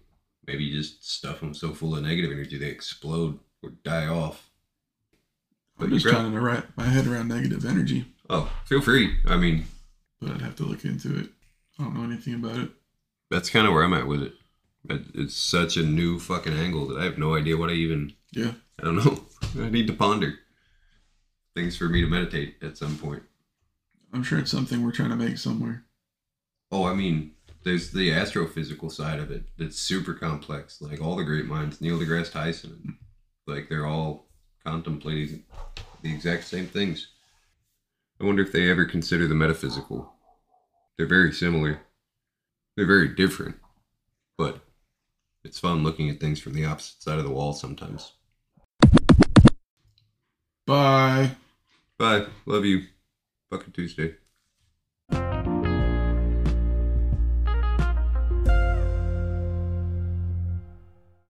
maybe 0.48 0.64
you 0.64 0.76
just 0.76 1.08
stuff 1.08 1.38
them 1.40 1.54
so 1.54 1.72
full 1.72 1.94
of 1.94 2.02
negative 2.02 2.32
energy 2.32 2.58
they 2.58 2.66
explode 2.66 3.38
or 3.62 3.70
die 3.84 4.06
off. 4.08 4.50
But 5.78 5.84
I'm 5.86 5.90
just 5.92 6.04
grab- 6.06 6.16
trying 6.16 6.32
to 6.32 6.40
wrap 6.40 6.66
my 6.76 6.86
head 6.86 7.06
around 7.06 7.28
negative 7.28 7.64
energy, 7.64 8.06
Oh, 8.30 8.50
feel 8.66 8.80
free. 8.82 9.16
I 9.26 9.36
mean, 9.36 9.66
but 10.20 10.32
I'd 10.32 10.42
have 10.42 10.56
to 10.56 10.64
look 10.64 10.84
into 10.84 11.16
it. 11.18 11.30
I 11.78 11.84
don't 11.84 11.94
know 11.94 12.02
anything 12.04 12.34
about 12.34 12.58
it. 12.58 12.70
That's 13.30 13.48
kind 13.50 13.66
of 13.66 13.72
where 13.72 13.82
I'm 13.84 13.94
at 13.94 14.06
with 14.08 14.22
it. 14.22 14.34
It- 14.90 15.06
It's 15.14 15.34
such 15.36 15.76
a 15.76 15.82
new 15.82 16.18
fucking 16.18 16.52
angle 16.52 16.88
that 16.88 16.98
I 16.98 17.04
have 17.04 17.18
no 17.18 17.34
idea 17.36 17.56
what 17.56 17.70
I 17.70 17.74
even. 17.74 18.14
Yeah. 18.32 18.52
I 18.80 18.84
don't 18.84 18.96
know. 18.96 19.24
I 19.64 19.70
need 19.70 19.86
to 19.86 19.92
ponder 19.94 20.34
things 21.54 21.76
for 21.76 21.88
me 21.88 22.00
to 22.00 22.06
meditate 22.06 22.56
at 22.62 22.76
some 22.78 22.96
point. 22.98 23.22
I'm 24.12 24.22
sure 24.22 24.38
it's 24.38 24.50
something 24.50 24.82
we're 24.84 24.92
trying 24.92 25.10
to 25.10 25.16
make 25.16 25.38
somewhere. 25.38 25.84
Oh, 26.70 26.84
I 26.84 26.94
mean, 26.94 27.32
there's 27.64 27.90
the 27.90 28.10
astrophysical 28.10 28.90
side 28.90 29.20
of 29.20 29.30
it 29.30 29.44
that's 29.58 29.78
super 29.78 30.14
complex. 30.14 30.80
Like 30.80 31.00
all 31.00 31.16
the 31.16 31.24
great 31.24 31.46
minds, 31.46 31.80
Neil 31.80 31.98
deGrasse 31.98 32.32
Tyson, 32.32 32.98
like 33.46 33.68
they're 33.68 33.86
all 33.86 34.26
contemplating 34.64 35.44
the 36.02 36.12
exact 36.12 36.44
same 36.44 36.66
things. 36.66 37.08
I 38.20 38.24
wonder 38.24 38.42
if 38.42 38.52
they 38.52 38.70
ever 38.70 38.84
consider 38.84 39.26
the 39.26 39.34
metaphysical. 39.34 40.12
They're 40.96 41.06
very 41.06 41.32
similar. 41.32 41.80
They're 42.76 42.86
very 42.86 43.08
different, 43.08 43.56
but 44.36 44.60
it's 45.44 45.58
fun 45.58 45.82
looking 45.82 46.10
at 46.10 46.20
things 46.20 46.40
from 46.40 46.54
the 46.54 46.64
opposite 46.64 47.02
side 47.02 47.18
of 47.18 47.24
the 47.24 47.30
wall 47.30 47.52
sometimes. 47.52 48.12
Bye. 50.66 51.32
Bye. 51.96 52.26
Love 52.46 52.64
you. 52.64 52.82
Fucking 53.50 53.72
Tuesday. 53.72 54.14